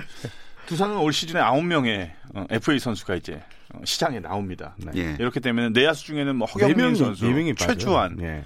두산은 0.71 0.99
올 0.99 1.13
시즌에 1.13 1.41
9명의 1.41 2.13
FA 2.49 2.79
선수가 2.79 3.17
이제 3.17 3.43
어, 3.75 3.81
시장에 3.85 4.21
나옵니다. 4.21 4.77
네. 4.79 4.93
예. 4.95 5.17
이렇게 5.19 5.41
되면 5.41 5.73
내야수 5.73 6.05
중에는 6.05 6.37
뭐네 6.37 6.53
허경민 6.53 6.95
선수, 6.95 7.27
네. 7.27 7.55
최주환, 7.55 8.21
예. 8.21 8.45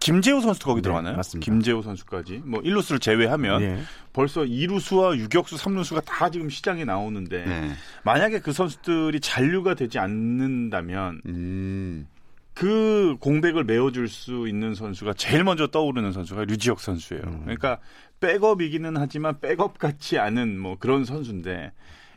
김재호 0.00 0.40
선수도 0.40 0.66
거기 0.66 0.80
네, 0.80 0.82
들어가나요? 0.82 1.14
맞습니다. 1.14 1.44
김재호 1.44 1.82
선수까지. 1.82 2.42
뭐 2.44 2.60
1루수를 2.62 3.00
제외하면 3.00 3.62
예. 3.62 3.82
벌써 4.12 4.40
2루수와 4.40 5.16
유격수, 5.16 5.54
3루수가 5.54 6.04
다 6.04 6.30
지금 6.30 6.50
시장에 6.50 6.84
나오는데 6.84 7.44
네. 7.44 7.70
만약에 8.02 8.40
그 8.40 8.52
선수들이 8.52 9.20
잔류가 9.20 9.74
되지 9.74 10.00
않는다면 10.00 11.22
음. 11.26 12.08
그 12.54 13.16
공백을 13.20 13.62
메워줄 13.62 14.08
수 14.08 14.48
있는 14.48 14.74
선수가 14.74 15.14
제일 15.14 15.44
먼저 15.44 15.68
떠오르는 15.68 16.10
선수가 16.10 16.44
류지혁 16.46 16.80
선수예요. 16.80 17.22
음. 17.24 17.40
그러니까 17.44 17.78
백업이기는 18.22 18.96
하지만 18.96 19.40
백업 19.40 19.78
같지 19.78 20.18
않은 20.18 20.58
뭐 20.58 20.76
그런 20.78 21.04
선수인데 21.04 21.72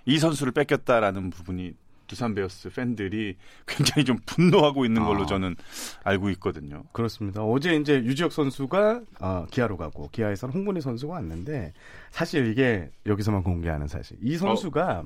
이 0.06 0.20
선수를 0.20 0.54
뺏겼다라는 0.54 1.32
부분이 1.32 1.74
두산 2.08 2.36
베어스 2.36 2.70
팬들이 2.70 3.36
굉장히 3.66 4.06
좀 4.06 4.20
분노하고 4.28 4.86
있는 4.86 5.04
걸로 5.04 5.24
아. 5.24 5.26
저는 5.26 5.56
알고 6.04 6.30
있거든요. 6.32 6.84
그렇습니다. 6.92 7.44
어제 7.44 7.76
이제 7.76 7.96
유지혁 7.96 8.32
선수가 8.32 9.02
어, 9.20 9.48
기아로 9.50 9.76
가고 9.78 10.10
기아에서는 10.12 10.54
홍근희 10.54 10.82
선수가 10.82 11.12
왔는데 11.14 11.74
사실 12.12 12.52
이게 12.52 12.92
여기서만 13.08 13.42
공개하는 13.42 13.88
사실. 13.88 14.18
이 14.22 14.38
선수가 14.38 15.06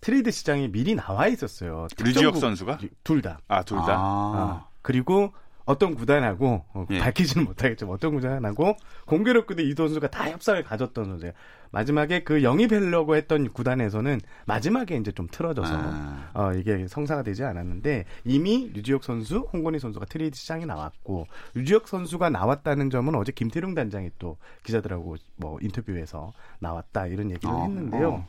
트레이드 0.00 0.32
시장에 0.32 0.66
미리 0.66 0.96
나와 0.96 1.28
있었어요. 1.28 1.86
특정국- 1.96 2.40
선수가 2.40 2.78
둘 3.04 3.22
다. 3.22 3.38
아 3.46 3.62
둘 3.62 3.78
다. 3.78 3.86
아. 3.92 3.94
아, 3.94 4.68
그리고 4.82 5.32
어떤 5.64 5.94
구단하고 5.94 6.64
어, 6.74 6.86
예. 6.90 6.98
밝히지는 6.98 7.46
못하겠지만 7.46 7.94
어떤 7.94 8.14
구단하고 8.14 8.76
공교롭게도 9.06 9.62
이 9.62 9.72
선수가 9.72 10.08
다 10.10 10.30
협상을 10.30 10.62
가졌던 10.62 11.04
선수예요. 11.04 11.32
마지막에 11.70 12.22
그 12.22 12.42
영입하려고 12.42 13.16
했던 13.16 13.48
구단에서는 13.48 14.20
마지막에 14.46 14.96
이제 14.96 15.10
좀 15.10 15.26
틀어져서 15.30 15.74
아. 15.74 16.30
어, 16.34 16.52
이게 16.52 16.86
성사가 16.86 17.22
되지 17.22 17.42
않았는데 17.44 18.04
이미 18.24 18.70
류지혁 18.72 19.02
선수, 19.02 19.48
홍건희 19.52 19.80
선수가 19.80 20.06
트레이드 20.06 20.36
시장에 20.36 20.66
나왔고 20.66 21.26
류지혁 21.54 21.88
선수가 21.88 22.30
나왔다는 22.30 22.90
점은 22.90 23.14
어제 23.16 23.32
김태룡 23.32 23.74
단장이 23.74 24.10
또 24.18 24.36
기자들하고 24.62 25.16
뭐 25.36 25.58
인터뷰에서 25.60 26.32
나왔다 26.60 27.06
이런 27.08 27.30
얘기를 27.30 27.52
어, 27.52 27.62
했는데요. 27.62 28.24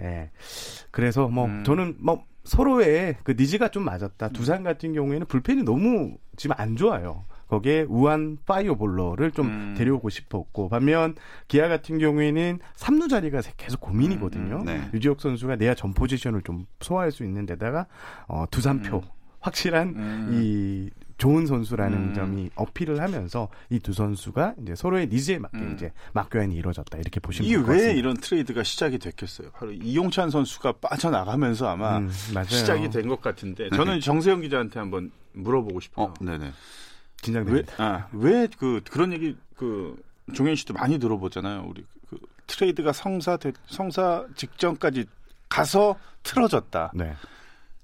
예. 0.00 0.30
그래서 0.90 1.28
뭐 1.28 1.48
저는 1.64 1.96
뭐 1.98 2.24
서로의 2.44 3.16
그 3.22 3.34
needs가 3.38 3.68
좀 3.68 3.84
맞았다. 3.84 4.30
두산 4.30 4.62
같은 4.62 4.92
경우에는 4.92 5.26
불펜이 5.26 5.62
너무 5.62 6.16
지금 6.36 6.56
안 6.58 6.76
좋아요. 6.76 7.24
거기에 7.48 7.82
우완 7.82 8.38
fireballer를 8.46 9.30
좀 9.32 9.46
음. 9.46 9.74
데려오고 9.76 10.08
싶었고 10.08 10.70
반면 10.70 11.14
기아 11.48 11.68
같은 11.68 11.98
경우에는 11.98 12.58
삼루 12.76 13.08
자리가 13.08 13.42
계속 13.58 13.80
고민이거든요. 13.80 14.60
음, 14.60 14.64
네. 14.64 14.88
류지혁 14.94 15.20
선수가 15.20 15.56
내야 15.56 15.74
전 15.74 15.92
포지션을 15.92 16.40
좀 16.42 16.64
소화할 16.80 17.12
수 17.12 17.24
있는 17.24 17.44
데다가 17.44 17.86
어, 18.26 18.46
두산표 18.50 19.02
확실한 19.42 19.88
음. 19.88 20.30
이 20.32 20.90
좋은 21.18 21.46
선수라는 21.46 21.98
음. 21.98 22.14
점이 22.14 22.50
어필을 22.56 23.00
하면서 23.00 23.48
이 23.70 23.78
두 23.78 23.92
선수가 23.92 24.54
이제 24.62 24.74
서로의 24.74 25.06
니즈에 25.08 25.38
맞게 25.38 25.58
음. 25.58 25.74
이제 25.74 25.92
맞교환이 26.14 26.54
이루어졌다 26.56 26.98
이렇게 26.98 27.20
보시면 27.20 27.48
될것 27.48 27.68
왜 27.68 27.74
같습니다. 27.74 27.98
이런 27.98 28.16
트레이드가 28.16 28.62
시작이 28.64 28.98
됐겠어요? 28.98 29.50
바로 29.52 29.70
이용찬 29.72 30.30
선수가 30.30 30.72
빠져나가면 30.80 31.54
아마 31.62 31.98
음. 31.98 32.10
시작이 32.48 32.90
된 32.90 33.08
것 33.08 33.20
같은데 33.20 33.68
저는 33.70 34.00
정세영 34.00 34.40
기자한테 34.40 34.78
한번 34.80 35.12
물어보고 35.32 35.80
싶어요. 35.80 36.06
어, 36.06 36.14
네네. 36.20 36.52
긴장됩니다. 37.22 37.72
왜, 37.78 37.84
아, 37.84 38.08
왜 38.12 38.48
그, 38.58 38.80
그런 38.90 39.12
얘기, 39.12 39.36
그, 39.56 39.96
종현 40.34 40.56
씨도 40.56 40.74
많이 40.74 40.98
들어보잖아요. 40.98 41.66
우리, 41.68 41.84
그, 42.08 42.18
트레이드가 42.48 42.92
성사, 42.92 43.38
성사 43.66 44.26
직전까지 44.34 45.04
가서 45.48 45.96
틀어졌다. 46.24 46.92
네. 46.94 47.14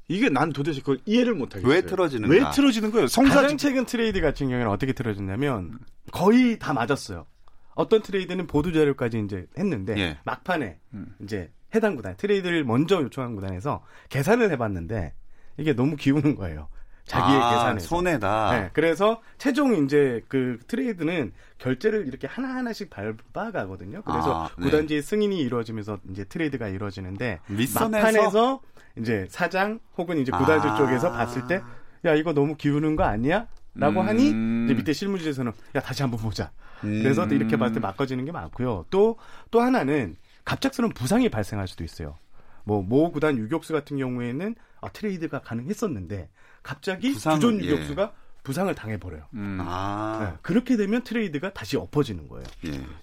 이게 0.09 0.31
난 0.31 0.53
도대체 0.53 0.81
그걸 0.81 0.99
이해를 1.05 1.35
못하겠어요. 1.35 1.71
왜 1.71 1.83
틀어지는가? 1.83 2.35
왜 2.35 2.51
틀어지는 2.51 2.91
거예요? 2.91 3.07
성사 3.07 3.43
가장 3.43 3.51
직 3.51 3.59
최근 3.59 3.85
트레이드 3.85 4.21
같은 4.21 4.49
경우에는 4.49 4.71
어떻게 4.71 4.95
틀어졌냐면 4.95 5.79
거의 6.11 6.59
다 6.59 6.73
맞았어요. 6.73 7.27
어떤 7.75 8.03
트레이드는 8.03 8.47
보도 8.47 8.73
자료까지 8.73 9.21
이제 9.25 9.47
했는데 9.57 9.97
예. 9.99 10.19
막판에 10.25 10.79
음. 10.95 11.15
이제 11.23 11.53
해당 11.75 11.95
구단 11.95 12.17
트레이드를 12.17 12.65
먼저 12.65 13.03
요청한 13.03 13.35
구단에서 13.35 13.85
계산을 14.09 14.51
해봤는데 14.53 15.13
이게 15.59 15.75
너무 15.75 15.97
기우는 15.97 16.35
거예요. 16.35 16.69
자기의 17.05 17.41
아, 17.41 17.51
계산에서. 17.51 17.87
손해다. 17.87 18.51
네, 18.53 18.71
그래서 18.73 19.23
최종 19.39 19.85
이제 19.85 20.23
그 20.29 20.59
트레이드는 20.67 21.33
결제를 21.59 22.07
이렇게 22.07 22.27
하나 22.27 22.49
하나씩 22.57 22.91
밟아가거든요. 22.91 24.03
그래서 24.03 24.45
아, 24.45 24.49
네. 24.59 24.65
구단지의 24.65 25.03
승인이 25.03 25.39
이루어지면서 25.41 25.99
이제 26.11 26.25
트레이드가 26.25 26.69
이루어지는데 26.69 27.41
윗선에서? 27.49 27.89
막판에서 27.89 28.61
이제 28.99 29.27
사장 29.29 29.81
혹은 29.97 30.19
이제 30.19 30.31
구단주 30.33 30.69
아. 30.69 30.77
쪽에서 30.77 31.11
봤을 31.13 31.47
때 31.47 31.61
야 32.05 32.15
이거 32.15 32.33
너무 32.33 32.57
기우는 32.57 32.97
거 32.97 33.05
아니야? 33.05 33.47
라고 33.75 34.01
음. 34.01 34.09
하니 34.09 34.27
이제 34.65 34.75
밑에 34.75 34.93
실무지에서는 34.93 35.53
야 35.77 35.81
다시 35.81 36.03
한번 36.03 36.21
보자. 36.21 36.51
음. 36.85 37.03
그래서 37.03 37.27
또 37.29 37.35
이렇게 37.35 37.57
봤을 37.57 37.75
때 37.75 37.81
바꿔지는 37.81 38.25
게 38.25 38.33
많고요. 38.33 38.87
또또 38.91 39.61
하나는 39.61 40.17
갑작스러운 40.45 40.93
부상이 40.93 41.29
발생할 41.29 41.69
수도 41.69 41.85
있어요. 41.85 42.17
뭐모 42.65 43.13
구단 43.13 43.39
유격수 43.39 43.73
같은 43.73 43.99
경우에는 43.99 44.55
아, 44.81 44.89
트레이드가 44.91 45.41
가능했었는데 45.41 46.29
갑자기 46.63 47.13
부상, 47.13 47.41
주전 47.41 47.61
예. 47.63 47.67
유격수가 47.69 48.13
부상을 48.43 48.73
당해버려요. 48.75 49.25
음. 49.35 49.59
아, 49.61 50.19
네, 50.21 50.39
그렇게 50.43 50.77
되면 50.77 51.03
트레이드가 51.03 51.53
다시 51.53 51.77
엎어지는 51.77 52.29
거예요. 52.29 52.47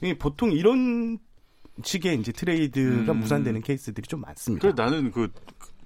예. 0.04 0.18
보통 0.18 0.52
이런 0.52 1.20
식의 1.84 2.20
이제 2.20 2.32
트레이드가 2.32 3.12
음. 3.12 3.20
무산되는 3.20 3.62
케이스들이 3.62 4.08
좀 4.08 4.22
많습니다. 4.22 4.62
그래 4.62 4.74
나는 4.76 5.12
그, 5.12 5.30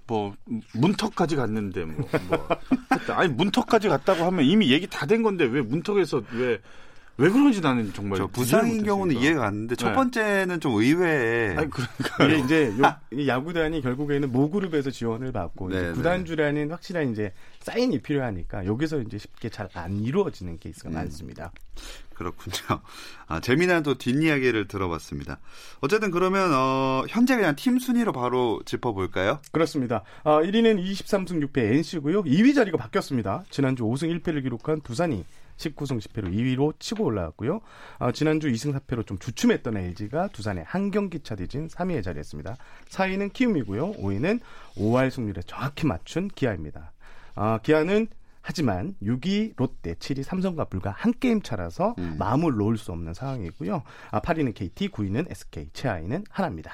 뭐, 0.10 0.34
문턱까지 0.74 1.36
갔는데, 1.36 1.86
뭐, 1.86 2.10
뭐. 2.30 2.48
아니, 3.16 3.32
문턱까지 3.32 3.88
갔다고 3.90 4.24
하면 4.26 4.44
이미 4.44 4.72
얘기 4.72 4.88
다 4.88 5.06
된 5.06 5.22
건데, 5.24 5.46
왜 5.46 5.62
문턱에서 5.62 6.24
왜, 6.34 6.60
왜 7.20 7.30
그런지 7.30 7.60
나는 7.62 7.92
정말. 7.94 8.20
부상인. 8.32 8.84
경우는 8.84 9.18
이해가 9.18 9.42
갔는데 9.42 9.76
첫 9.76 9.90
네. 9.90 9.96
번째는 9.96 10.60
좀 10.62 10.74
의외에 10.76 11.56
아니, 11.58 11.70
그러니까. 11.70 12.24
이게 12.26 12.38
이제 12.40 12.74
요, 12.80 12.96
이 13.12 13.28
야구단이 13.28 13.82
결국에는 13.82 14.32
모그룹에서 14.32 14.90
지원을 14.90 15.32
받고 15.34 15.70
이제 15.70 15.82
네, 15.82 15.92
구단주라는 15.92 16.72
확실한 16.72 17.12
이제 17.12 17.34
사인이 17.60 18.02
필요하니까 18.02 18.66
여기서 18.66 19.02
이제 19.02 19.18
쉽게 19.18 19.50
잘 19.50 19.70
안 19.74 20.00
이루어지는 20.00 20.58
케이스가 20.60 20.90
음. 20.90 20.94
많습니다. 20.96 21.52
그렇군요. 22.16 22.82
아, 23.28 23.40
재미난 23.40 23.84
또 23.84 23.96
뒷이야기를 23.98 24.68
들어봤습니다. 24.68 25.40
어쨌든 25.80 26.12
그러면 26.12 26.52
어, 26.54 27.04
현재 27.08 27.36
그냥 27.36 27.56
팀 27.56 27.80
순위로 27.80 28.12
바로 28.12 28.62
짚어볼까요? 28.66 29.40
그렇습니다. 29.52 30.04
아, 30.24 30.40
1위는 30.42 30.84
23승 30.84 31.42
6패 31.52 31.58
NC고요. 31.60 32.24
2위 32.24 32.56
자리가 32.56 32.78
바뀌었습니다. 32.78 33.44
지난주 33.50 33.84
5승 33.84 34.20
1패를 34.22 34.42
기록한 34.44 34.82
두산이 34.82 35.24
19승 35.60 36.00
10패로 36.00 36.34
2위로 36.34 36.80
치고 36.80 37.04
올라왔고요. 37.04 37.62
아, 38.00 38.12
지난주 38.12 38.50
2승 38.50 38.74
4패로 38.80 39.06
좀 39.06 39.18
주춤했던 39.20 39.78
LG가 39.78 40.30
두산에 40.30 40.64
한 40.66 40.90
경기 40.92 41.20
차 41.20 41.36
뒤진 41.36 41.68
3위에 41.68 42.04
자리했습니다. 42.04 42.58
4위는 42.90 43.34
키움이고요. 43.34 43.94
5위는 43.94 44.40
5할 44.76 45.12
승률에 45.12 45.42
정확히 45.46 45.86
맞춘 45.86 46.30
기아입니다. 46.30 46.94
아, 47.36 47.60
기아는 47.62 48.08
하지만 48.42 48.96
6위 49.04 49.54
롯데, 49.58 49.94
7위 49.96 50.24
삼성과 50.24 50.66
불과 50.66 50.92
한 50.92 51.14
게임 51.20 51.42
차라서 51.42 51.94
음. 52.00 52.16
마음을 52.18 52.54
놓을 52.54 52.78
수 52.78 52.92
없는 52.92 53.14
상황이고요. 53.14 53.84
아, 54.12 54.20
8위는 54.22 54.56
KT, 54.56 54.90
9위는 54.90 55.30
SK, 55.30 55.70
최하위는 55.74 56.24
하나입니다. 56.30 56.74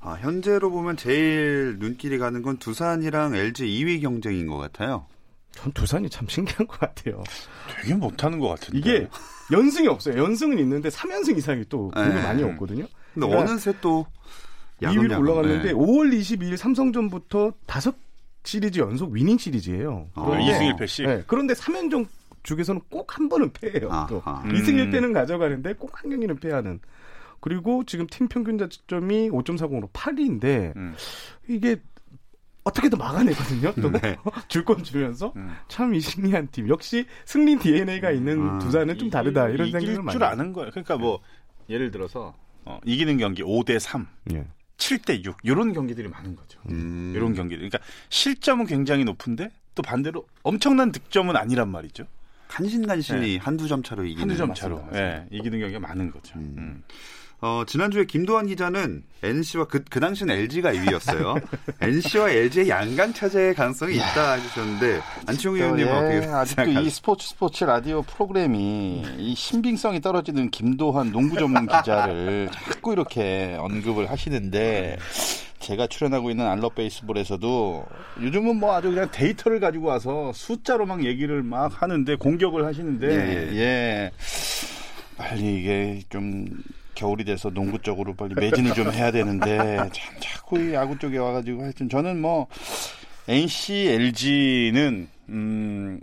아, 0.00 0.12
현재로 0.12 0.70
보면 0.70 0.96
제일 0.96 1.76
눈길이 1.78 2.18
가는 2.18 2.42
건 2.42 2.58
두산이랑 2.58 3.34
LG 3.34 3.64
2위 3.66 4.02
경쟁인 4.02 4.46
것 4.46 4.56
같아요. 4.58 5.06
전 5.52 5.72
두산이 5.72 6.08
참 6.08 6.26
신기한 6.28 6.66
것 6.66 6.78
같아요. 6.78 7.22
되게 7.82 7.94
못하는 7.94 8.38
것 8.38 8.48
같은데. 8.48 8.78
이게 8.78 9.08
연승이 9.52 9.88
없어요. 9.88 10.22
연승은 10.22 10.58
있는데 10.60 10.88
3연승 10.88 11.36
이상이 11.36 11.64
또 11.68 11.90
돈이 11.94 12.08
네. 12.14 12.22
많이 12.22 12.42
없거든요. 12.42 12.86
근데 13.14 13.26
그러니까 13.26 13.40
어느새 13.52 13.74
또 13.80 14.06
2위로 14.80 14.94
야금야금, 15.12 15.18
올라갔는데 15.18 15.64
네. 15.68 15.72
5월 15.74 16.12
22일 16.18 16.56
삼성전부터 16.56 17.52
다섯 17.66 17.94
시리즈 18.44 18.78
연속 18.78 19.10
위닝 19.12 19.36
시리즈예요. 19.36 20.08
아, 20.14 20.24
그런데, 20.24 20.52
2승 20.52 20.76
1패씩. 20.78 21.06
네, 21.06 21.22
그런데 21.26 21.52
3연전 21.54 22.06
중에서는 22.42 22.80
꼭 22.88 23.14
한 23.18 23.28
번은 23.28 23.52
패해요. 23.52 23.88
또 24.08 24.22
아하. 24.24 24.42
음. 24.44 24.52
2승 24.54 24.68
1패는 24.90 25.12
가져가는데 25.12 25.74
꼭 25.74 25.90
한 26.00 26.10
경기는 26.10 26.36
패하는. 26.38 26.80
그리고 27.40 27.84
지금 27.84 28.06
팀 28.06 28.28
평균 28.28 28.56
자책점이 28.58 29.30
5.40으로 29.30 29.90
8위인데 29.92 30.74
음. 30.76 30.94
이게 31.48 31.76
어떻게든 32.70 32.98
막아내거든요. 32.98 33.72
또 33.80 33.90
네. 33.90 34.16
줄건 34.48 34.82
주면서 34.84 35.32
음. 35.36 35.54
참이 35.68 36.00
신기한 36.00 36.48
팀. 36.50 36.68
역시 36.68 37.06
승리 37.24 37.56
DNA가 37.58 38.10
있는 38.10 38.48
아, 38.48 38.58
두산은 38.58 38.98
좀 38.98 39.10
다르다 39.10 39.48
이런 39.48 39.68
이길 39.68 39.80
생각을 39.80 40.02
많이. 40.02 40.12
줄 40.14 40.24
아는 40.24 40.52
거예요. 40.52 40.70
그러니까 40.70 40.96
뭐 40.96 41.20
예를 41.68 41.90
들어서 41.90 42.34
어, 42.64 42.78
이기는 42.84 43.16
경기 43.18 43.42
5대 43.42 43.78
3, 43.78 44.06
예. 44.32 44.46
7대 44.76 45.24
6 45.24 45.36
이런 45.42 45.72
경기들이 45.72 46.08
많은 46.08 46.36
거죠. 46.36 46.58
음. 46.70 47.12
이런 47.14 47.34
경기들. 47.34 47.68
그러니까 47.68 47.78
실점은 48.08 48.66
굉장히 48.66 49.04
높은데 49.04 49.50
또 49.74 49.82
반대로 49.82 50.26
엄청난 50.42 50.92
득점은 50.92 51.36
아니란 51.36 51.68
말이죠. 51.68 52.04
간신간신히 52.48 53.38
한두 53.38 53.68
점 53.68 53.82
차로 53.82 54.04
이기는 54.04 54.22
한두 54.22 54.36
점. 54.36 54.54
차로. 54.54 54.84
예, 54.94 55.24
이기는 55.30 55.60
경기가 55.60 55.78
많은 55.80 56.10
거죠. 56.10 56.38
음. 56.38 56.54
음. 56.58 56.82
어, 57.42 57.64
지난주에 57.66 58.04
김도환 58.04 58.46
기자는 58.46 59.02
NC와 59.22 59.64
그, 59.64 59.82
그 59.88 59.98
당시는 59.98 60.34
LG가 60.34 60.72
2위였어요. 60.74 61.42
NC와 61.80 62.30
LG의 62.30 62.68
양강 62.68 63.14
차제의 63.14 63.54
가능성이 63.54 63.96
있다 63.96 64.34
해주셨는데 64.34 65.00
안치홍 65.26 65.56
의원님 65.56 65.86
예, 65.86 65.90
어떻게 65.90 66.16
아직도 66.26 66.62
생각하세요? 66.62 66.80
이 66.80 66.90
스포츠 66.90 67.28
스포츠 67.28 67.64
라디오 67.64 68.02
프로그램이 68.02 69.04
이 69.18 69.34
신빙성이 69.34 70.00
떨어지는 70.02 70.50
김도환 70.50 71.12
농구 71.12 71.38
전문 71.38 71.66
기자를 71.66 72.50
자꾸 72.52 72.92
이렇게 72.92 73.56
언급을 73.58 74.10
하시는데 74.10 74.98
제가 75.60 75.86
출연하고 75.86 76.30
있는 76.30 76.46
알러 76.46 76.68
베이스볼에서도 76.70 77.86
요즘은 78.22 78.56
뭐 78.56 78.74
아주 78.74 78.90
그냥 78.90 79.10
데이터를 79.10 79.60
가지고 79.60 79.86
와서 79.86 80.32
숫자로 80.34 80.84
막 80.84 81.04
얘기를 81.04 81.42
막 81.42 81.82
하는데 81.82 82.14
공격을 82.16 82.66
하시는데 82.66 83.06
예, 83.08 83.56
예 83.56 84.10
빨리 85.16 85.60
이게 85.60 86.02
좀 86.08 86.46
겨울이 87.00 87.24
돼서 87.24 87.48
농구 87.48 87.78
쪽으로 87.78 88.14
빨리 88.14 88.34
매진을 88.34 88.74
좀 88.74 88.92
해야 88.92 89.10
되는데 89.10 89.56
참 89.92 90.14
자꾸 90.20 90.60
이 90.60 90.74
야구 90.74 90.98
쪽에 90.98 91.16
와가지고 91.16 91.62
하여튼 91.62 91.88
저는 91.88 92.20
뭐 92.20 92.46
NC, 93.26 93.74
LG는 93.88 95.08
음, 95.30 96.00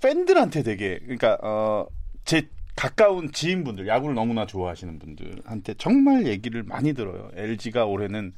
팬들한테 0.00 0.62
되게 0.62 0.98
그러니까 1.00 1.36
어, 1.42 1.86
제 2.24 2.48
가까운 2.76 3.30
지인분들 3.30 3.86
야구를 3.88 4.14
너무나 4.14 4.46
좋아하시는 4.46 4.98
분들한테 4.98 5.74
정말 5.74 6.26
얘기를 6.26 6.62
많이 6.62 6.94
들어요. 6.94 7.30
LG가 7.34 7.84
올해는 7.84 8.32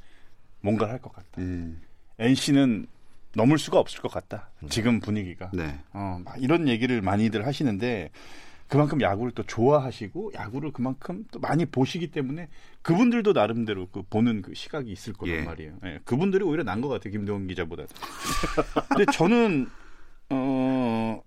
뭔가를 0.63 0.93
할 0.93 1.01
것 1.01 1.13
같다. 1.13 1.29
음, 1.39 1.81
NC는 2.19 2.87
넘을 3.37 3.57
수가 3.59 3.79
없을 3.79 4.01
것 4.01 4.11
같다. 4.11 4.51
지금 4.69 4.99
분위기가. 4.99 5.51
네. 5.55 5.79
어, 5.93 6.19
막 6.25 6.43
이런 6.43 6.67
얘기를 6.67 7.01
많이들 7.03 7.47
하시는데 7.47 8.11
그만큼 8.71 9.01
야구를 9.01 9.33
또 9.33 9.43
좋아하시고 9.43 10.33
야구를 10.35 10.73
그만큼 10.73 11.25
또 11.33 11.41
많이 11.41 11.67
보시기 11.67 12.11
때문에 12.13 12.49
그분들도 12.83 13.33
나름대로 13.33 13.89
그 13.91 14.03
보는 14.09 14.43
그 14.43 14.55
시각이 14.55 14.91
있을 14.93 15.13
거란 15.13 15.35
예. 15.35 15.43
말이에요. 15.43 15.73
예, 15.85 15.99
그분들이 16.05 16.45
오히려 16.45 16.63
난 16.63 16.81
것 16.81 16.89
같아요. 16.89 17.11
김동훈 17.13 17.47
기자보다. 17.49 17.85
근데 18.89 19.05
저는 19.13 19.69
어 20.31 21.21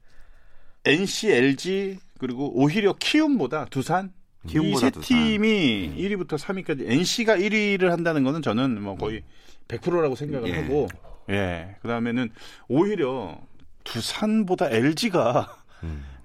NC, 0.86 1.32
LG 1.32 2.00
그리고 2.18 2.50
오히려 2.60 2.94
키움보다 2.98 3.66
두산 3.66 4.14
이 4.48 4.76
세. 4.78 4.90
팀이 4.92 5.96
1위부터 5.98 6.38
3위까지 6.38 6.90
NC가 6.90 7.36
1위를 7.38 7.90
한다는 7.90 8.24
거는 8.24 8.42
저는 8.42 8.82
뭐 8.82 8.96
거의 8.96 9.24
100%라고 9.68 10.16
생각을 10.16 10.50
예. 10.50 10.62
하고 10.62 10.88
예. 11.30 11.76
그다음에는 11.82 12.30
오히려 12.70 13.38
두산보다 13.84 14.70
LG가 14.70 15.58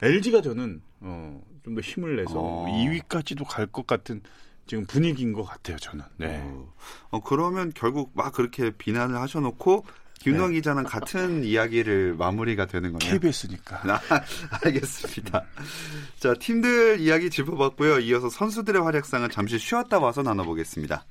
LG가 0.03 0.43
저는 0.43 0.81
어, 1.01 1.41
좀 1.65 1.75
더 1.75 1.81
힘을 1.83 2.17
내서 2.17 2.33
어. 2.37 2.67
2위까지도 2.67 3.45
갈 3.47 3.67
것 3.67 3.87
같은 3.87 4.23
지금 4.67 4.85
분위기인 4.87 5.33
것 5.33 5.45
같아요. 5.45 5.77
저는. 5.79 6.05
네. 6.17 6.41
어, 6.43 6.73
어, 7.11 7.21
그러면 7.21 7.73
결국 7.75 8.11
막 8.15 8.33
그렇게 8.33 8.71
비난을 8.71 9.17
하셔놓고 9.21 9.85
김동환 10.21 10.53
기자는 10.53 10.85
같은 10.85 11.45
이야기를 11.45 12.15
마무리가 12.17 12.67
되는 12.67 12.93
거네요. 12.93 13.13
KBS니까. 13.13 13.83
아, 13.85 14.01
알겠습니다. 14.65 15.45
자, 16.19 16.35
팀들 16.35 17.01
이야기 17.01 17.31
짚어봤고요. 17.31 18.01
이어서 18.01 18.29
선수들의 18.29 18.83
활약상은 18.83 19.31
잠시 19.31 19.59
쉬었다 19.59 19.99
와서 19.99 20.23
나눠보겠습니다. 20.23 21.07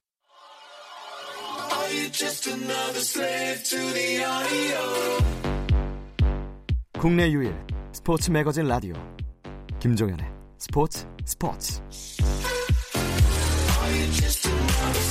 국내 6.99 7.31
유일 7.31 7.53
스포츠 7.97 8.29
매거진 8.29 8.67
라디오 8.67 8.93
김종현의 9.79 10.23
스포츠 10.59 11.07
스포츠 11.25 11.81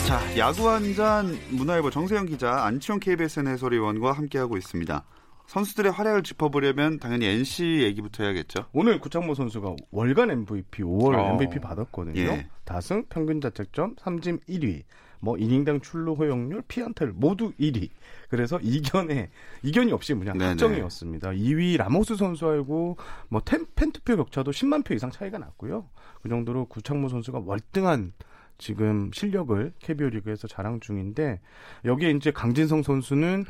자, 0.07 0.38
야구 0.38 0.70
한 0.70 0.94
잔 0.94 1.37
문화일보 1.51 1.90
정세영 1.90 2.27
기자, 2.27 2.64
안치홍 2.64 3.01
KBSN 3.01 3.49
해설위원과 3.49 4.12
함께하고 4.12 4.57
있습니다. 4.57 5.05
선수들의 5.49 5.90
활약을 5.90 6.22
짚어보려면 6.22 7.01
당연히 7.01 7.27
NC 7.27 7.83
얘기부터 7.83 8.22
해야겠죠. 8.22 8.66
오늘 8.72 9.01
구창모 9.01 9.35
선수가 9.35 9.75
월간 9.90 10.31
MVP, 10.31 10.85
5월 10.85 11.16
어. 11.18 11.35
MVP 11.35 11.59
받았거든요. 11.59 12.20
예. 12.20 12.46
다승, 12.64 13.05
평균 13.09 13.40
자책점, 13.40 13.96
삼진 13.99 14.38
1위, 14.49 14.85
뭐 15.20 15.37
이닝당 15.38 15.81
출루 15.81 16.14
허용률, 16.14 16.62
피안타율 16.68 17.12
모두 17.14 17.52
1위. 17.59 17.90
그래서 18.29 18.59
이견에 18.62 19.31
이견이 19.62 19.92
없이 19.92 20.14
그냥. 20.14 20.40
확정이었습니다. 20.50 21.31
2위 21.31 21.76
라모스 21.76 22.16
선수하고 22.16 22.96
뭐 23.29 23.40
템- 23.44 23.66
팬투표 23.74 24.16
격차도 24.16 24.50
10만 24.50 24.85
표 24.85 24.94
이상 24.94 25.11
차이가 25.11 25.38
났고요. 25.38 25.88
그 26.22 26.29
정도로 26.29 26.66
구창모 26.66 27.09
선수가 27.09 27.42
월등한 27.44 28.12
지금 28.58 29.10
실력을 29.12 29.72
KBO 29.80 30.08
리그에서 30.08 30.48
자랑 30.48 30.80
중인데 30.80 31.40
여기에 31.84 32.10
이제 32.12 32.30
강진성 32.30 32.82
선수는 32.82 33.44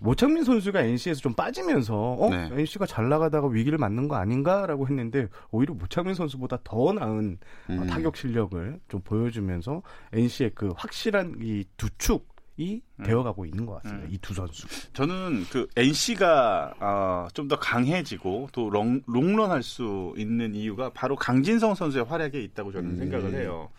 모창민 0.00 0.44
선수가 0.44 0.80
NC에서 0.80 1.20
좀 1.20 1.34
빠지면서 1.34 1.94
어 1.94 2.30
네. 2.30 2.48
NC가 2.52 2.86
잘 2.86 3.08
나가다가 3.08 3.48
위기를 3.48 3.78
맞는 3.78 4.08
거 4.08 4.16
아닌가라고 4.16 4.86
했는데 4.86 5.28
오히려 5.50 5.74
모창민 5.74 6.14
선수보다 6.14 6.58
더 6.64 6.92
나은 6.92 7.38
어, 7.68 7.72
음. 7.72 7.86
타격 7.86 8.16
실력을 8.16 8.80
좀 8.88 9.00
보여주면서 9.02 9.82
NC의 10.12 10.52
그 10.54 10.72
확실한 10.76 11.36
이 11.40 11.64
두 11.76 11.88
축이 11.98 12.82
되어가고 13.02 13.44
있는 13.44 13.66
것 13.66 13.82
같습니다. 13.82 14.06
음. 14.06 14.12
이두 14.12 14.34
선수. 14.34 14.66
저는 14.92 15.44
그 15.50 15.66
NC가 15.76 16.74
어, 16.78 17.28
좀더 17.32 17.58
강해지고 17.58 18.50
또 18.52 18.70
롱, 18.70 19.02
롱런할 19.06 19.62
수 19.62 20.14
있는 20.16 20.54
이유가 20.54 20.90
바로 20.92 21.16
강진성 21.16 21.74
선수의 21.74 22.04
활약에 22.04 22.40
있다고 22.40 22.72
저는 22.72 22.90
음. 22.90 22.96
생각을 22.96 23.34
해요. 23.34 23.70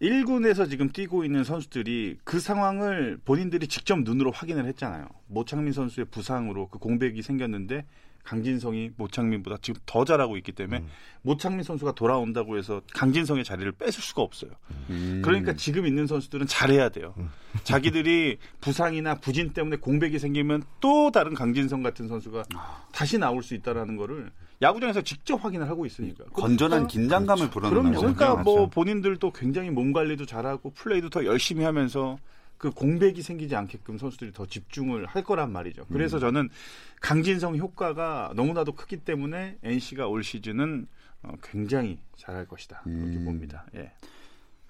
1군에서 0.00 0.68
지금 0.68 0.88
뛰고 0.90 1.24
있는 1.24 1.44
선수들이 1.44 2.18
그 2.24 2.40
상황을 2.40 3.20
본인들이 3.24 3.66
직접 3.68 4.00
눈으로 4.00 4.30
확인을 4.30 4.66
했잖아요. 4.66 5.06
모창민 5.26 5.72
선수의 5.72 6.06
부상으로 6.10 6.68
그 6.68 6.78
공백이 6.78 7.20
생겼는데 7.22 7.84
강진성이 8.22 8.90
모창민보다 8.96 9.56
지금 9.62 9.80
더 9.86 10.04
잘하고 10.04 10.36
있기 10.38 10.52
때문에 10.52 10.84
모창민 11.22 11.62
선수가 11.62 11.92
돌아온다고 11.92 12.56
해서 12.58 12.82
강진성의 12.94 13.44
자리를 13.44 13.72
뺏을 13.72 14.02
수가 14.02 14.22
없어요. 14.22 14.50
음. 14.90 15.22
그러니까 15.24 15.54
지금 15.54 15.86
있는 15.86 16.06
선수들은 16.06 16.46
잘해야 16.46 16.90
돼요. 16.90 17.14
자기들이 17.64 18.38
부상이나 18.60 19.16
부진 19.16 19.52
때문에 19.52 19.76
공백이 19.76 20.18
생기면 20.18 20.62
또 20.80 21.10
다른 21.10 21.34
강진성 21.34 21.82
같은 21.82 22.08
선수가 22.08 22.44
다시 22.92 23.18
나올 23.18 23.42
수 23.42 23.54
있다라는 23.54 23.96
거를 23.96 24.30
야구장에서 24.62 25.02
직접 25.02 25.42
확인을 25.44 25.68
하고 25.68 25.86
있으니까. 25.86 26.24
건전한 26.32 26.86
긴장감을 26.86 27.50
불어넣는 27.50 27.92
그럼요. 27.92 28.00
거죠. 28.00 28.14
그러니까 28.14 28.42
뭐 28.42 28.68
본인들도 28.68 29.32
굉장히 29.32 29.70
몸 29.70 29.92
관리도 29.92 30.26
잘하고 30.26 30.70
플레이도 30.70 31.08
더 31.10 31.24
열심히 31.24 31.64
하면서 31.64 32.18
그 32.58 32.70
공백이 32.70 33.22
생기지 33.22 33.56
않게끔 33.56 33.96
선수들이 33.96 34.32
더 34.32 34.44
집중을 34.44 35.06
할 35.06 35.24
거란 35.24 35.50
말이죠. 35.50 35.86
그래서 35.90 36.18
저는 36.18 36.50
강진성 37.00 37.56
효과가 37.56 38.32
너무나도 38.36 38.72
크기 38.72 38.98
때문에 38.98 39.56
NC가 39.62 40.08
올 40.08 40.22
시즌은 40.22 40.86
어, 41.22 41.32
굉장히 41.42 41.98
잘할 42.16 42.46
것이다. 42.46 42.82
그렇게 42.84 43.16
음. 43.16 43.24
봅니다. 43.24 43.64
예. 43.74 43.90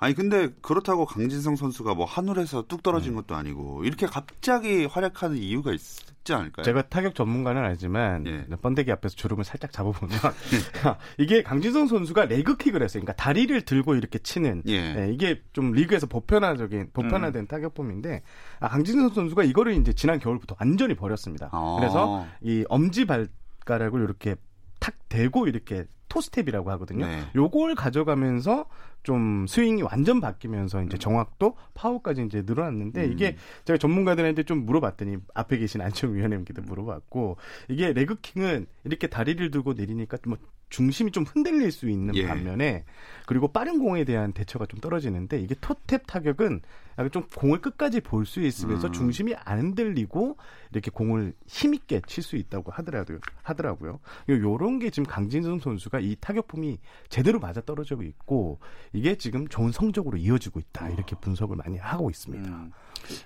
아니 0.01 0.15
근데 0.15 0.49
그렇다고 0.63 1.05
강진성 1.05 1.57
선수가 1.57 1.95
뭐 1.95 2.07
하늘에서 2.07 2.63
뚝 2.63 2.81
음. 2.81 2.83
떨어진 2.83 3.15
것도 3.15 3.37
아니고 3.37 3.85
이렇게 3.85 4.07
갑자기 4.07 4.87
활약하는 4.87 5.37
이유가 5.37 5.73
있지 5.73 6.33
않을까요? 6.33 6.65
제가 6.65 6.89
타격 6.89 7.15
전문가는 7.15 7.63
아니지만 7.63 8.27
예. 8.27 8.47
번데기 8.63 8.91
앞에서 8.93 9.15
주름을 9.15 9.45
살짝 9.45 9.73
잡아보면 9.73 10.19
이게 11.19 11.43
강진성 11.43 11.87
선수가 11.87 12.25
레그킥을 12.25 12.83
했어요. 12.83 13.03
그러니까 13.03 13.13
다리를 13.23 13.61
들고 13.61 13.95
이렇게 13.95 14.19
치는 14.19 14.63
예. 14.69 14.73
예, 14.73 15.13
이게 15.13 15.43
좀 15.53 15.73
리그에서 15.73 16.07
보편화적인 16.07 16.93
보편화된 16.95 17.47
타격폼인데 17.47 18.23
아, 18.61 18.69
강진성 18.69 19.11
선수가 19.11 19.45
이거를 19.45 19.75
이제 19.75 19.93
지난 19.93 20.19
겨울부터 20.19 20.57
완전히 20.59 20.95
버렸습니다. 20.95 21.51
아. 21.53 21.77
그래서 21.79 22.27
이 22.41 22.65
엄지 22.71 23.05
발가락을 23.05 24.03
이렇게 24.03 24.35
탁 24.79 24.95
대고 25.11 25.47
이렇게 25.47 25.85
토스텝이라고 26.11 26.71
하거든요. 26.73 27.07
네. 27.07 27.23
요걸 27.35 27.75
가져가면서 27.75 28.67
좀 29.03 29.47
스윙이 29.47 29.83
완전 29.83 30.21
바뀌면서 30.21 30.83
이제 30.83 30.99
정확도 30.99 31.57
파워까지 31.73 32.25
이제 32.27 32.43
늘어났는데 32.45 33.07
음. 33.07 33.13
이게 33.13 33.37
제가 33.65 33.79
전문가들한테 33.79 34.43
좀 34.43 34.67
물어봤더니 34.67 35.17
앞에 35.33 35.57
계신 35.57 35.81
안청 35.81 36.15
위원님께도 36.15 36.61
물어봤고 36.63 37.39
이게 37.69 37.95
레그킹은 37.95 38.67
이렇게 38.85 39.07
다리를 39.07 39.51
들고 39.51 39.73
내리니까 39.73 40.19
뭐 40.27 40.37
중심이 40.71 41.11
좀 41.11 41.25
흔들릴 41.25 41.71
수 41.73 41.89
있는 41.91 42.15
예. 42.15 42.27
반면에 42.27 42.85
그리고 43.27 43.49
빠른 43.49 43.79
공에 43.79 44.05
대한 44.05 44.33
대처가 44.33 44.67
좀 44.67 44.81
떨어지는데 44.81 45.41
이게 45.41 45.55
토탭 45.57 46.07
타격은 46.07 46.61
약간 46.99 47.11
좀 47.11 47.25
공을 47.35 47.61
끝까지 47.61 48.01
볼 48.01 48.25
수 48.25 48.41
있으면서 48.41 48.87
음. 48.89 48.93
중심이 48.93 49.35
안 49.35 49.59
흔들리고 49.59 50.37
이렇게 50.73 50.91
공을 50.91 51.35
힘있게 51.47 52.03
칠 52.07 52.23
수 52.23 52.37
있다고 52.37 52.71
하더라고요. 52.73 53.19
하더라고요. 53.43 53.99
요런 54.29 54.79
게 54.79 54.91
지금 54.91 55.07
강진성 55.07 55.59
선수가 55.59 56.01
이 56.01 56.17
타격폼이 56.21 56.79
제대로 57.09 57.41
맞아 57.41 57.61
떨어지고 57.61 58.03
있고 58.05 58.61
이게 58.93 59.17
지금 59.17 59.49
좋은 59.49 59.73
성적으로 59.73 60.17
이어지고 60.19 60.61
있다. 60.61 60.89
이렇게 60.91 61.17
분석을 61.17 61.57
많이 61.57 61.79
하고 61.79 62.11
있습니다. 62.11 62.49
음. 62.49 62.73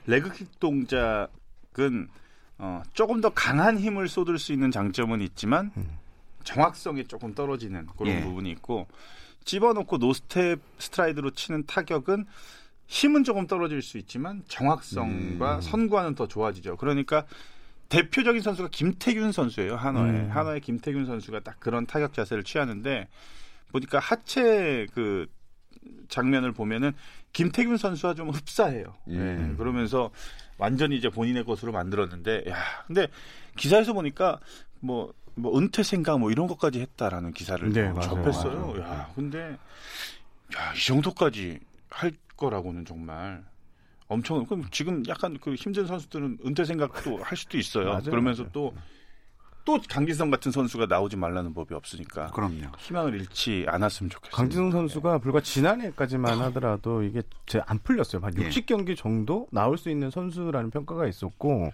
레그킥 0.06 0.60
동작은 0.60 2.08
어, 2.56 2.82
조금 2.92 3.20
더 3.20 3.30
강한 3.30 3.78
힘을 3.78 4.08
쏟을 4.08 4.38
수 4.38 4.52
있는 4.52 4.70
장점은 4.70 5.20
있지만 5.20 5.72
정확성이 6.44 7.04
조금 7.06 7.34
떨어지는 7.34 7.86
그런 7.98 8.14
예. 8.14 8.20
부분이 8.22 8.50
있고 8.52 8.86
집어넣고 9.44 9.98
노스텝 9.98 10.60
스트라이드로 10.78 11.30
치는 11.30 11.66
타격은 11.66 12.26
힘은 12.86 13.24
조금 13.24 13.46
떨어질 13.46 13.82
수 13.82 13.98
있지만 13.98 14.42
정확성과 14.46 15.56
음. 15.56 15.60
선구와는 15.60 16.14
더 16.14 16.28
좋아지죠. 16.28 16.76
그러니까 16.76 17.24
대표적인 17.88 18.42
선수가 18.42 18.68
김태균 18.70 19.32
선수예요. 19.32 19.76
한화에 19.76 20.10
음. 20.10 20.30
한화의 20.30 20.60
김태균 20.60 21.06
선수가 21.06 21.40
딱 21.40 21.60
그런 21.60 21.86
타격 21.86 22.12
자세를 22.12 22.44
취하는데 22.44 23.08
보니까 23.72 23.98
하체 23.98 24.86
그 24.94 25.26
장면을 26.08 26.52
보면은 26.52 26.92
김태균 27.32 27.76
선수와 27.76 28.14
좀 28.14 28.30
흡사해요. 28.30 28.94
음. 29.08 29.48
네, 29.50 29.56
그러면서 29.56 30.10
완전히 30.56 30.96
이제 30.96 31.08
본인의 31.08 31.44
것으로 31.44 31.72
만들었는데, 31.72 32.44
야, 32.48 32.56
근데 32.86 33.08
기사에서 33.56 33.92
보니까 33.92 34.38
뭐, 34.80 35.12
뭐 35.34 35.58
은퇴 35.58 35.82
생각 35.82 36.18
뭐 36.18 36.30
이런 36.30 36.46
것까지 36.46 36.80
했다라는 36.80 37.32
기사를 37.32 37.72
네, 37.72 37.84
뭐 37.90 37.94
맞아요, 38.00 38.10
접했어요. 38.10 38.66
맞아요. 38.66 38.80
야, 38.82 39.10
근데 39.14 39.38
야, 40.56 40.72
이 40.76 40.86
정도까지 40.86 41.60
할 41.90 42.12
거라고는 42.36 42.84
정말 42.84 43.44
엄청 44.08 44.44
그럼 44.46 44.64
지금 44.70 45.02
약간 45.08 45.38
그 45.40 45.54
힘든 45.54 45.86
선수들은 45.86 46.38
은퇴 46.46 46.64
생각도 46.64 47.22
할 47.22 47.36
수도 47.36 47.58
있어요. 47.58 47.86
맞아요, 47.86 48.02
그러면서. 48.04 48.48
또 48.50 48.72
또 49.64 49.80
강기성 49.88 50.30
같은 50.30 50.52
선수가 50.52 50.86
나오지 50.86 51.16
말라는 51.16 51.54
법이 51.54 51.74
없으니까 51.74 52.26
그럼요. 52.32 52.66
희망을 52.78 53.14
잃지 53.18 53.64
않았으면 53.66 54.10
좋겠어요. 54.10 54.36
강진성 54.36 54.70
선수가 54.70 55.18
불과 55.18 55.40
지난해까지만 55.40 56.38
하더라도 56.42 57.02
이게 57.02 57.22
제 57.46 57.60
안 57.66 57.78
풀렸어요. 57.78 58.20
한 58.22 58.32
예. 58.38 58.48
60경기 58.50 58.94
정도 58.94 59.48
나올 59.50 59.78
수 59.78 59.88
있는 59.88 60.10
선수라는 60.10 60.70
평가가 60.70 61.06
있었고 61.06 61.72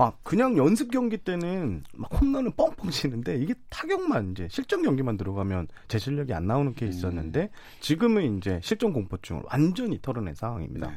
아 0.00 0.12
그냥 0.22 0.56
연습 0.56 0.92
경기 0.92 1.16
때는 1.16 1.82
막 1.96 2.08
홈런을 2.14 2.52
뻥뻥 2.56 2.90
치는데 2.90 3.36
이게 3.38 3.52
타격만 3.68 4.30
이제 4.30 4.46
실전 4.48 4.82
경기만 4.82 5.16
들어가면 5.16 5.66
제 5.88 5.98
실력이 5.98 6.32
안 6.32 6.46
나오는 6.46 6.72
케이스였는데 6.72 7.40
음. 7.42 7.48
지금은 7.80 8.38
이제 8.38 8.60
실전 8.62 8.92
공포증을 8.92 9.42
완전히 9.46 10.00
털어낸 10.00 10.34
상황입니다. 10.36 10.88
네. 10.88 10.96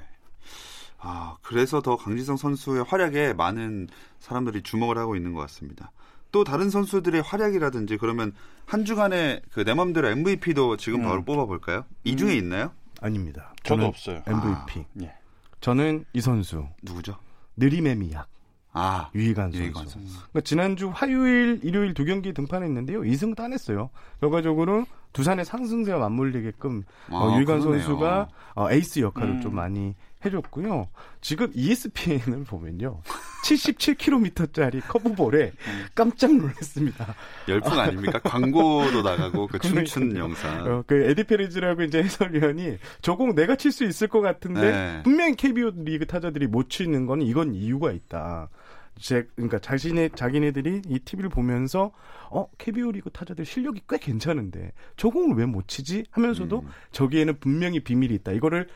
아 0.99 1.35
그래서 1.41 1.81
더 1.81 1.97
강지성 1.97 2.37
선수의 2.37 2.83
활약에 2.83 3.33
많은 3.33 3.87
사람들이 4.19 4.61
주목을 4.61 4.99
하고 4.99 5.15
있는 5.15 5.33
것 5.33 5.41
같습니다. 5.41 5.91
또 6.31 6.43
다른 6.43 6.69
선수들의 6.69 7.23
활약이라든지 7.23 7.97
그러면 7.97 8.33
한 8.67 8.85
주간의 8.85 9.41
그내 9.51 9.73
맘대로 9.73 10.09
MVP도 10.09 10.77
지금 10.77 11.01
음. 11.01 11.05
바로 11.05 11.23
뽑아볼까요? 11.23 11.85
이 12.03 12.15
중에 12.15 12.33
음. 12.33 12.37
있나요? 12.37 12.71
아닙니다. 13.01 13.55
저도 13.63 13.87
없어요. 13.87 14.21
MVP. 14.27 14.79
아, 14.79 14.85
예. 15.01 15.15
저는 15.59 16.05
이 16.13 16.21
선수. 16.21 16.67
누구죠? 16.83 17.17
느림의 17.57 17.95
미학. 17.95 18.27
아, 18.73 19.10
유희관 19.13 19.51
선수. 19.51 19.63
유희관 19.63 19.88
선수. 19.88 20.17
그러니까 20.17 20.41
지난주 20.41 20.91
화요일, 20.93 21.60
일요일 21.63 21.93
두 21.93 22.05
경기 22.05 22.34
등판했는데요. 22.34 23.01
2승 23.01 23.36
따냈어요. 23.36 23.89
결과적으로 24.19 24.86
두산의 25.13 25.45
상승세와 25.45 26.00
맞물리게끔 26.00 26.84
아, 27.10 27.15
어, 27.15 27.38
유희관. 27.38 27.62
선수가 27.62 28.28
어, 28.56 28.71
에이스 28.71 29.00
역할을 29.00 29.36
음. 29.36 29.41
좀 29.41 29.56
많이 29.56 29.95
해줬고요. 30.24 30.88
지금 31.19 31.52
ESPN을 31.54 32.43
보면요. 32.45 33.02
77km짜리 33.45 34.82
커브볼에 34.88 35.52
깜짝 35.95 36.34
놀랐습니다. 36.36 37.15
열풍 37.47 37.80
아닙니까? 37.80 38.19
광고도 38.19 39.02
나가고 39.02 39.47
그 39.47 39.58
춤춘 39.60 40.15
영상. 40.17 40.65
어, 40.67 40.84
그 40.86 41.04
에디 41.10 41.24
페레즈라고 41.23 41.81
이제 41.84 42.04
해설위원이 42.04 42.78
저 43.01 43.15
공 43.15 43.34
내가 43.36 43.56
칠 43.56 43.71
수 43.71 43.84
있을 43.86 44.10
것 44.10 44.21
같은데 44.21 44.62
네. 44.71 45.02
분명히 45.04 45.36
KBO 45.36 45.71
리그 45.78 46.06
타자들이 46.06 46.45
못 46.47 46.69
치는 46.69 47.06
건 47.06 47.21
이건 47.21 47.54
이유가 47.56 47.91
있다. 47.91 48.50
제 48.99 49.27
그러니까 49.36 49.60
자신의 49.60 50.12
자기네들이 50.15 50.84
이 50.88 50.99
TV를 50.99 51.30
보면서 51.30 51.91
어 52.30 52.47
KBO 52.58 52.91
리그 52.91 53.10
타자들 53.10 53.45
실력이 53.45 53.82
꽤 53.89 53.97
괜찮은데 53.97 54.71
저 54.97 55.10
공을 55.10 55.36
왜 55.38 55.45
못 55.45 55.67
치지 55.67 56.06
하면서도 56.12 56.60
음. 56.62 56.67
저기에는 56.91 57.39
분명히 57.39 57.80
비밀이 57.80 58.13
있다. 58.15 58.32
이거를 58.32 58.67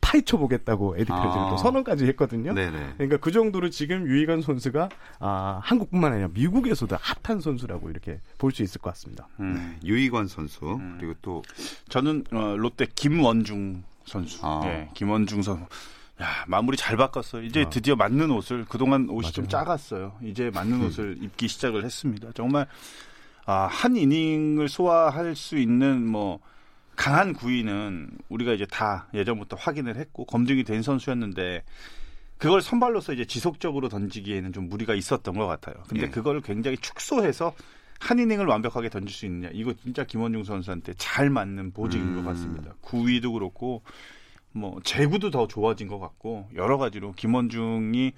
파헤쳐 0.00 0.36
보겠다고 0.36 0.96
에디 0.96 1.06
프레즈는 1.06 1.32
아. 1.32 1.50
또 1.50 1.56
선언까지 1.56 2.04
했거든요. 2.08 2.52
네네. 2.52 2.94
그러니까 2.96 3.16
그 3.18 3.30
정도로 3.32 3.70
지금 3.70 4.06
유희관 4.06 4.42
선수가 4.42 4.88
아, 5.20 5.60
한국뿐만 5.62 6.12
아니라 6.12 6.28
미국에서도 6.32 6.94
핫한 7.22 7.40
선수라고 7.40 7.88
이렇게 7.90 8.20
볼 8.38 8.52
수 8.52 8.62
있을 8.62 8.80
것 8.80 8.90
같습니다. 8.90 9.28
음. 9.40 9.54
네. 9.54 9.88
유희관 9.88 10.28
선수 10.28 10.74
음. 10.74 10.96
그리고 10.98 11.14
또 11.22 11.42
저는 11.88 12.24
어, 12.32 12.54
롯데 12.56 12.86
김원중 12.94 13.82
선수. 14.04 14.40
아. 14.46 14.60
네, 14.64 14.90
김원중 14.94 15.40
선수. 15.42 15.64
야, 16.22 16.44
마무리 16.46 16.76
잘 16.76 16.96
바꿨어요. 16.96 17.42
이제 17.42 17.64
아. 17.64 17.70
드디어 17.70 17.96
맞는 17.96 18.30
옷을 18.30 18.64
그동안 18.68 19.08
옷이 19.08 19.22
맞아요. 19.22 19.32
좀 19.32 19.48
작았어요. 19.48 20.16
이제 20.22 20.50
맞는 20.54 20.80
음. 20.80 20.86
옷을 20.86 21.18
입기 21.20 21.48
시작을 21.48 21.84
했습니다. 21.84 22.30
정말 22.34 22.66
아, 23.46 23.66
한 23.70 23.96
이닝을 23.96 24.68
소화할 24.68 25.34
수 25.34 25.58
있는 25.58 26.06
뭐 26.06 26.38
강한 26.96 27.32
구위는 27.32 28.10
우리가 28.28 28.52
이제 28.52 28.64
다 28.66 29.08
예전부터 29.12 29.56
확인을 29.56 29.96
했고 29.96 30.24
검증이 30.24 30.62
된 30.64 30.82
선수였는데 30.82 31.64
그걸 32.38 32.62
선발로서 32.62 33.12
이제 33.12 33.24
지속적으로 33.24 33.88
던지기에는 33.88 34.52
좀 34.52 34.68
무리가 34.68 34.94
있었던 34.94 35.36
것 35.36 35.46
같아요. 35.46 35.74
근데 35.88 36.04
예. 36.04 36.10
그걸 36.10 36.40
굉장히 36.40 36.76
축소해서 36.76 37.54
한 37.98 38.18
이닝을 38.18 38.46
완벽하게 38.46 38.90
던질 38.90 39.14
수 39.14 39.26
있느냐 39.26 39.48
이거 39.52 39.72
진짜 39.82 40.04
김원중 40.04 40.44
선수한테 40.44 40.94
잘 40.96 41.30
맞는 41.30 41.72
보직인 41.72 42.08
음. 42.08 42.16
것 42.16 42.30
같습니다. 42.30 42.74
구위도 42.80 43.32
그렇고 43.32 43.82
뭐 44.54 44.78
제구도 44.84 45.30
더 45.30 45.46
좋아진 45.48 45.88
것 45.88 45.98
같고 45.98 46.48
여러 46.54 46.78
가지로 46.78 47.12
김원중이 47.12 48.12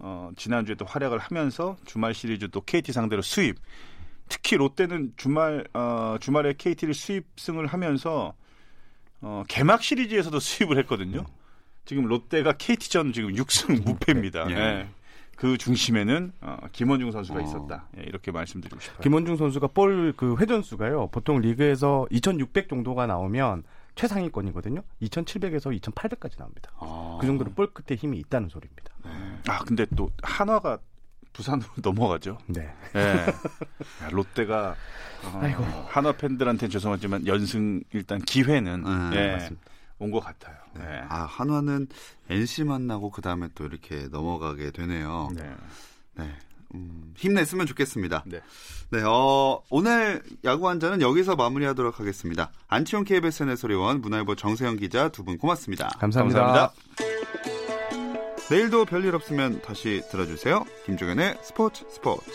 어 0.00 0.30
지난주에 0.36 0.74
또 0.76 0.84
활약을 0.84 1.18
하면서 1.18 1.76
주말 1.86 2.14
시리즈 2.14 2.48
또 2.50 2.60
KT 2.60 2.92
상대로 2.92 3.22
수입 3.22 3.56
특히 4.28 4.56
롯데는 4.56 5.14
주말 5.16 5.64
어, 5.72 6.16
주말에 6.20 6.54
KT를 6.56 6.94
수입승을 6.94 7.66
하면서 7.66 8.34
어, 9.20 9.42
개막 9.48 9.82
시리즈에서도 9.82 10.38
수입을 10.38 10.78
했거든요. 10.78 11.24
지금 11.84 12.04
롯데가 12.04 12.52
KT전 12.52 13.12
지금 13.12 13.32
6승 13.32 13.82
무패입니다. 13.88 14.50
예. 14.50 14.54
예. 14.54 14.88
그 15.36 15.56
중심에는 15.56 16.32
어, 16.42 16.58
김원중 16.72 17.12
선수가 17.12 17.38
어. 17.38 17.42
있었다. 17.42 17.88
예, 17.96 18.02
이렇게 18.02 18.30
말씀드리고 18.30 18.78
싶어요. 18.80 18.98
김원중 19.00 19.36
선수가 19.36 19.68
볼 19.68 20.12
그 20.16 20.36
회전수가요. 20.36 21.08
보통 21.12 21.40
리그에서 21.40 22.06
2,600 22.10 22.68
정도가 22.68 23.06
나오면 23.06 23.62
최상위권이거든요. 23.98 24.82
2,700에서 25.02 25.78
2,800까지 25.80 26.38
나옵니다. 26.38 26.70
아. 26.78 27.18
그 27.20 27.26
정도로 27.26 27.50
볼 27.50 27.72
끝에 27.74 27.96
힘이 27.96 28.18
있다는 28.18 28.48
소리입니다. 28.48 28.92
네. 29.04 29.10
아 29.48 29.58
근데 29.64 29.86
또 29.96 30.10
한화가 30.22 30.78
부산으로 31.32 31.68
넘어가죠. 31.82 32.38
네. 32.46 32.72
네. 32.92 33.26
롯데가 34.12 34.76
어, 35.24 35.86
한화 35.90 36.12
팬들한테는 36.12 36.70
죄송하지만 36.70 37.26
연승 37.26 37.82
일단 37.92 38.20
기회는 38.20 38.86
음, 38.86 39.10
예, 39.14 39.50
온것 39.98 40.22
같아요. 40.22 40.56
네. 40.74 40.84
네. 40.84 41.00
아 41.08 41.24
한화는 41.24 41.88
NC 42.30 42.64
만나고 42.64 43.10
그 43.10 43.20
다음에 43.20 43.48
또 43.56 43.66
이렇게 43.66 44.06
넘어가게 44.12 44.70
되네요. 44.70 45.30
네. 45.34 45.54
네. 46.14 46.36
음, 46.74 47.14
힘냈으면 47.16 47.66
좋겠습니다. 47.66 48.24
네. 48.26 48.40
네, 48.90 49.02
어, 49.04 49.60
오늘 49.70 50.22
야구 50.44 50.68
한자는 50.68 51.00
여기서 51.02 51.36
마무리하도록 51.36 51.98
하겠습니다. 52.00 52.50
안치홍 52.68 53.04
KBS 53.04 53.42
해설위원, 53.44 54.00
문화일보 54.00 54.34
정세영 54.34 54.76
기자 54.76 55.08
두 55.10 55.24
분 55.24 55.36
고맙습니다. 55.38 55.88
감사합니다. 55.98 56.40
감사합니다. 56.42 56.74
내일도 58.50 58.86
별일 58.86 59.14
없으면 59.14 59.60
다시 59.60 60.02
들어주세요. 60.10 60.64
김종현의 60.86 61.36
스포츠 61.42 61.84
스포츠. 61.90 62.30